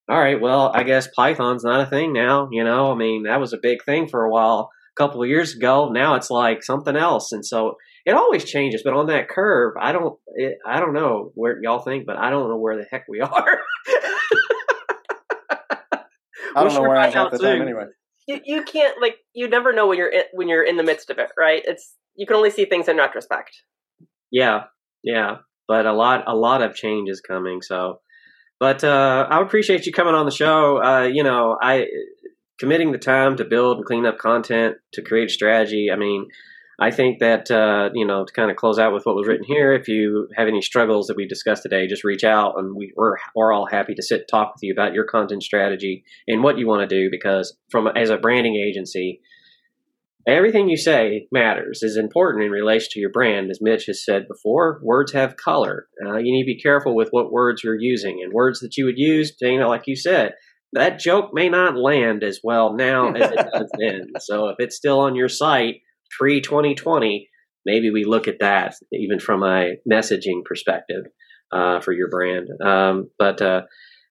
all 0.09 0.19
right, 0.19 0.41
well, 0.41 0.71
I 0.73 0.85
guess 0.85 1.09
Python's 1.09 1.65
not 1.65 1.87
a 1.87 1.91
thing 1.91 2.13
now. 2.13 2.49
You 2.51 2.65
know, 2.65 2.93
I 2.93 2.95
mean, 2.95 3.25
that 3.25 3.41
was 3.41 3.53
a 3.53 3.59
big 3.61 3.85
thing 3.85 4.09
for 4.09 4.25
a 4.25 4.31
while, 4.31 4.71
a 4.97 5.01
couple 5.01 5.23
of 5.23 5.29
years 5.29 5.55
ago. 5.55 5.91
Now 5.91 6.15
it's 6.15 6.31
like 6.31 6.63
something 6.63 6.97
else, 6.97 7.33
and 7.33 7.45
so 7.45 7.77
it 8.07 8.15
always 8.15 8.45
changes. 8.45 8.83
But 8.83 8.95
on 8.95 9.09
that 9.09 9.29
curve, 9.29 9.75
I 9.79 9.93
don't, 9.93 10.19
it, 10.37 10.59
I 10.67 10.81
don't 10.81 10.95
know 10.95 11.33
where 11.35 11.61
y'all 11.63 11.81
think, 11.81 12.07
but 12.07 12.17
I 12.17 12.31
don't 12.31 12.49
know 12.49 12.57
where 12.57 12.77
the 12.77 12.87
heck 12.91 13.07
we 13.09 13.21
are. 13.23 13.59
I 16.57 16.65
don't 16.65 16.73
know 16.73 16.81
where 16.81 16.97
I 16.97 17.09
am 17.09 17.13
find 17.13 17.15
half 17.15 17.27
out 17.27 17.33
the 17.33 17.39
time 17.39 17.61
anyway. 17.61 17.85
You, 18.27 18.41
you 18.45 18.63
can't 18.65 19.01
like 19.01 19.19
you 19.35 19.49
never 19.49 19.73
know 19.73 19.87
when 19.87 19.99
you're 19.99 20.11
in, 20.11 20.23
when 20.33 20.49
you're 20.49 20.65
in 20.65 20.77
the 20.77 20.83
midst 20.83 21.11
of 21.11 21.19
it, 21.19 21.31
right? 21.37 21.63
It's 21.65 21.95
you 22.17 22.27
can 22.27 22.37
only 22.37 22.51
see 22.51 22.65
things 22.65 22.89
in 22.89 22.97
retrospect. 22.97 23.63
Yeah, 24.31 24.65
yeah, 25.05 25.37
but 25.69 25.87
a 25.87 25.93
lot, 25.93 26.25
a 26.27 26.35
lot 26.35 26.63
of 26.63 26.75
change 26.75 27.09
is 27.09 27.21
coming. 27.21 27.63
So, 27.63 28.01
but 28.59 28.83
uh, 28.83 29.27
I 29.31 29.41
appreciate 29.41 29.87
you 29.87 29.93
coming 29.93 30.15
on 30.15 30.27
the 30.27 30.33
show. 30.33 30.83
Uh, 30.83 31.03
you 31.03 31.23
know, 31.23 31.57
I 31.61 31.87
committing 32.59 32.93
the 32.93 32.99
time 32.99 33.37
to 33.37 33.45
build 33.45 33.79
and 33.79 33.87
clean 33.87 34.07
up 34.07 34.19
content 34.19 34.77
to 34.95 35.03
create 35.03 35.31
strategy. 35.31 35.91
I 35.93 35.97
mean, 35.97 36.27
I 36.79 36.91
think 36.91 37.21
that 37.21 37.51
uh, 37.51 37.91
you 37.95 38.07
know 38.07 38.25
to 38.25 38.33
kind 38.33 38.51
of 38.51 38.57
close 38.57 38.79
out 38.79 38.93
with 38.93 39.05
what 39.05 39.17
was 39.17 39.27
written 39.27 39.47
here. 39.47 39.73
If 39.73 39.89
you 39.89 40.29
have 40.37 40.49
any 40.49 40.61
struggles 40.61 41.07
that 41.07 41.17
we 41.17 41.27
discussed 41.27 41.63
today, 41.63 41.87
just 41.87 42.05
reach 42.05 42.25
out, 42.25 42.59
and 42.59 42.77
we, 42.77 42.93
we're 42.97 43.17
we're 43.35 43.53
all 43.53 43.67
happy 43.67 43.95
to 43.95 44.03
sit 44.03 44.21
and 44.21 44.29
talk 44.29 44.55
with 44.55 44.63
you 44.63 44.73
about 44.73 44.93
your 44.93 45.05
content 45.05 45.43
strategy 45.43 46.05
and 46.29 46.43
what 46.43 46.59
you 46.59 46.67
want 46.67 46.89
to 46.89 46.95
do. 46.95 47.09
Because 47.11 47.57
from 47.71 47.87
as 47.89 48.11
a 48.11 48.19
branding 48.19 48.57
agency, 48.57 49.21
everything 50.27 50.69
you 50.69 50.77
say 50.77 51.29
matters 51.33 51.83
is 51.83 51.97
important 51.97 52.45
in 52.45 52.51
relation 52.51 52.89
to 52.91 53.01
your 53.01 53.11
brand 53.11 53.51
as 53.51 53.61
mitch 53.61 53.87
has 53.87 54.05
said 54.05 54.27
before 54.27 54.81
words 54.83 55.13
have 55.13 55.37
color 55.37 55.87
uh, 56.05 56.17
you 56.17 56.33
need 56.33 56.43
to 56.43 56.53
be 56.53 56.61
careful 56.61 56.97
with 56.97 57.09
what 57.11 57.31
words 57.31 57.63
you're 57.63 57.79
using 57.79 58.21
and 58.23 58.33
words 58.33 58.59
that 58.61 58.77
you 58.77 58.85
would 58.85 58.99
use 58.99 59.37
dana 59.41 59.69
like 59.69 59.85
you 59.87 59.95
said 59.95 60.33
that 60.73 60.99
joke 60.99 61.31
may 61.33 61.49
not 61.49 61.77
land 61.77 62.25
as 62.25 62.41
well 62.43 62.75
now 62.75 63.13
as 63.13 63.31
it 63.31 63.37
does 63.53 63.71
then 63.79 64.09
so 64.19 64.49
if 64.49 64.57
it's 64.59 64.77
still 64.77 64.99
on 64.99 65.15
your 65.15 65.29
site 65.29 65.77
pre 66.19 66.41
2020 66.41 67.29
maybe 67.65 67.91
we 67.91 68.05
look 68.05 68.29
at 68.29 68.39
that 68.41 68.75
even 68.93 69.19
from 69.19 69.43
a 69.43 69.75
messaging 69.91 70.45
perspective 70.45 71.05
uh, 71.53 71.81
for 71.81 71.93
your 71.93 72.09
brand. 72.09 72.49
Um, 72.65 73.11
but 73.19 73.43
uh, 73.43 73.63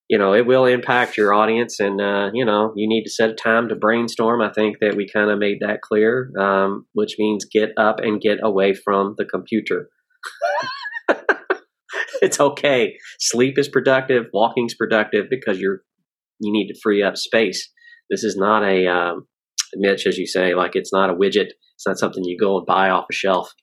you 0.10 0.18
know 0.18 0.34
it 0.34 0.46
will 0.46 0.66
impact 0.66 1.18
your 1.18 1.34
audience 1.34 1.80
and 1.80 2.00
uh, 2.00 2.30
you 2.34 2.46
know 2.46 2.74
you 2.76 2.88
need 2.88 3.04
to 3.04 3.10
set 3.10 3.30
a 3.30 3.34
time 3.34 3.70
to 3.70 3.76
brainstorm. 3.76 4.42
I 4.42 4.52
think 4.52 4.78
that 4.82 4.96
we 4.96 5.08
kind 5.12 5.32
of 5.32 5.40
made 5.40 5.60
that 5.62 5.82
clear 5.82 6.32
um, 6.40 6.86
which 6.94 7.16
means 7.18 7.46
get 7.46 7.72
up 7.78 8.00
and 8.00 8.22
get 8.22 8.40
away 8.44 8.74
from 8.74 9.16
the 9.18 9.26
computer. 9.26 9.90
It's 12.22 12.40
okay. 12.40 12.98
Sleep 13.20 13.58
is 13.60 13.68
productive 13.68 14.26
walking's 14.34 14.74
productive 14.74 15.26
because 15.30 15.60
you're 15.60 15.82
you 16.40 16.52
need 16.52 16.68
to 16.68 16.80
free 16.82 17.04
up 17.04 17.18
space. 17.18 17.70
This 18.10 18.24
is 18.24 18.36
not 18.36 18.64
a 18.64 18.88
um, 18.88 19.28
mitch 19.78 20.08
as 20.08 20.18
you 20.18 20.28
say 20.28 20.54
like 20.54 20.76
it's 20.76 20.94
not 20.94 21.10
a 21.10 21.14
widget 21.14 21.50
it's 21.76 21.88
not 21.88 21.98
something 21.98 22.24
you 22.24 22.38
go 22.38 22.58
and 22.58 22.66
buy 22.66 22.90
off 22.90 23.06
a 23.10 23.14
shelf 23.14 23.54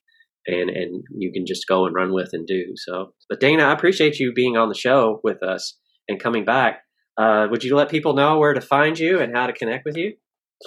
and 0.47 0.71
and 0.71 1.03
you 1.17 1.33
can 1.33 1.45
just 1.47 1.67
go 1.69 1.87
and 1.87 1.95
run 1.95 2.13
with 2.13 2.31
and 2.33 2.47
do 2.47 2.73
so 2.77 3.13
but 3.29 3.41
dana 3.41 3.65
i 3.65 3.73
appreciate 3.73 4.19
you 4.19 4.33
being 4.33 4.57
on 4.57 4.69
the 4.69 4.75
show 4.75 5.21
with 5.23 5.43
us 5.43 5.79
and 6.09 6.21
coming 6.21 6.45
back. 6.45 6.83
Uh, 7.19 7.47
would 7.51 7.65
you 7.65 7.77
let 7.77 7.91
people 7.91 8.15
know 8.15 8.39
where 8.39 8.55
to 8.55 8.61
find 8.61 8.99
you 8.99 9.21
and 9.21 9.35
how 9.35 9.47
to 9.47 9.53
connect 9.53 9.85
with 9.85 9.97
you? 9.97 10.15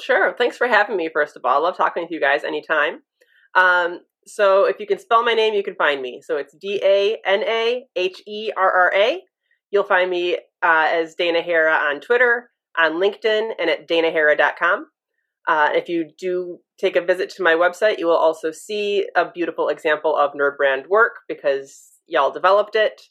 Sure. 0.01 0.35
Thanks 0.37 0.57
for 0.57 0.67
having 0.67 0.97
me, 0.97 1.09
first 1.11 1.35
of 1.35 1.43
all. 1.45 1.57
I 1.57 1.67
love 1.67 1.77
talking 1.77 2.03
with 2.03 2.11
you 2.11 2.19
guys 2.19 2.43
anytime. 2.43 2.99
Um, 3.55 4.01
so 4.27 4.65
if 4.65 4.79
you 4.79 4.87
can 4.87 4.99
spell 4.99 5.23
my 5.23 5.33
name, 5.33 5.53
you 5.53 5.63
can 5.63 5.75
find 5.75 6.01
me. 6.01 6.21
So 6.23 6.37
it's 6.37 6.55
D 6.59 6.81
A 6.83 7.17
N 7.25 7.43
A 7.43 7.85
H 7.95 8.21
E 8.27 8.51
R 8.55 8.71
R 8.71 8.93
A. 8.93 9.21
You'll 9.71 9.83
find 9.83 10.09
me 10.09 10.35
uh, 10.61 10.89
as 10.91 11.15
Dana 11.15 11.41
Herra 11.41 11.73
on 11.73 12.01
Twitter, 12.01 12.49
on 12.77 12.93
LinkedIn, 12.93 13.51
and 13.59 13.69
at 13.69 13.87
danaherra.com. 13.87 14.87
Uh, 15.47 15.69
if 15.73 15.89
you 15.89 16.09
do 16.17 16.59
take 16.79 16.95
a 16.95 17.01
visit 17.01 17.29
to 17.29 17.43
my 17.43 17.53
website, 17.53 17.99
you 17.99 18.07
will 18.07 18.17
also 18.17 18.51
see 18.51 19.07
a 19.15 19.29
beautiful 19.29 19.69
example 19.69 20.15
of 20.15 20.33
Nerd 20.33 20.57
Brand 20.57 20.87
work 20.87 21.17
because 21.27 21.91
y'all 22.07 22.31
developed 22.31 22.75
it. 22.75 23.01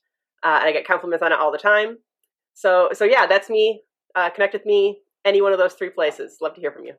Uh, 0.42 0.58
and 0.60 0.68
I 0.68 0.72
get 0.72 0.86
compliments 0.86 1.22
on 1.22 1.32
it 1.32 1.38
all 1.38 1.52
the 1.52 1.58
time. 1.58 1.98
So, 2.54 2.90
so 2.92 3.04
yeah, 3.04 3.26
that's 3.26 3.48
me. 3.48 3.82
Uh, 4.14 4.30
connect 4.30 4.52
with 4.52 4.66
me 4.66 5.00
any 5.24 5.40
one 5.40 5.52
of 5.52 5.58
those 5.58 5.74
three 5.74 5.90
places. 5.90 6.38
Love 6.40 6.54
to 6.54 6.60
hear 6.60 6.72
from 6.72 6.84
you. 6.84 6.94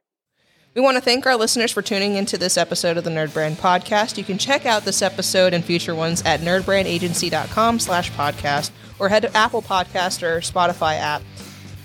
We 0.76 0.82
want 0.82 0.98
to 0.98 1.02
thank 1.02 1.26
our 1.26 1.38
listeners 1.38 1.72
for 1.72 1.82
tuning 1.82 2.16
into 2.16 2.38
this 2.38 2.58
episode 2.58 2.98
of 2.98 3.06
the 3.06 3.10
Nerd 3.10 3.34
Brand 3.34 3.56
Podcast. 3.56 4.18
You 4.18 4.26
can 4.26 4.38
check 4.38 4.66
out 4.66 4.84
this 4.84 5.02
episode 5.02 5.54
and 5.54 5.64
future 5.64 5.96
ones 5.96 6.22
at 6.24 6.42
nerdbrandagency.com 6.42 7.80
slash 7.80 8.12
podcast 8.12 8.72
or 9.00 9.08
head 9.08 9.22
to 9.22 9.38
Apple 9.38 9.62
Podcast 9.62 10.22
or 10.22 10.42
Spotify 10.42 10.96
app 10.98 11.22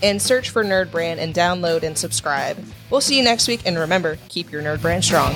and 0.03 0.21
search 0.21 0.51
for 0.51 0.65
Nerd 0.65 0.91
Brand 0.91 1.21
and 1.21 1.35
download 1.35 1.83
and 1.83 1.97
subscribe. 1.97 2.63
We'll 2.91 3.01
see 3.01 3.17
you 3.17 3.23
next 3.23 3.49
week, 3.49 3.63
and 3.65 3.79
remember, 3.79 4.19
keep 4.29 4.51
your 4.51 4.63
Nerd 4.63 4.81
Brand 4.83 5.05
strong. 5.05 5.35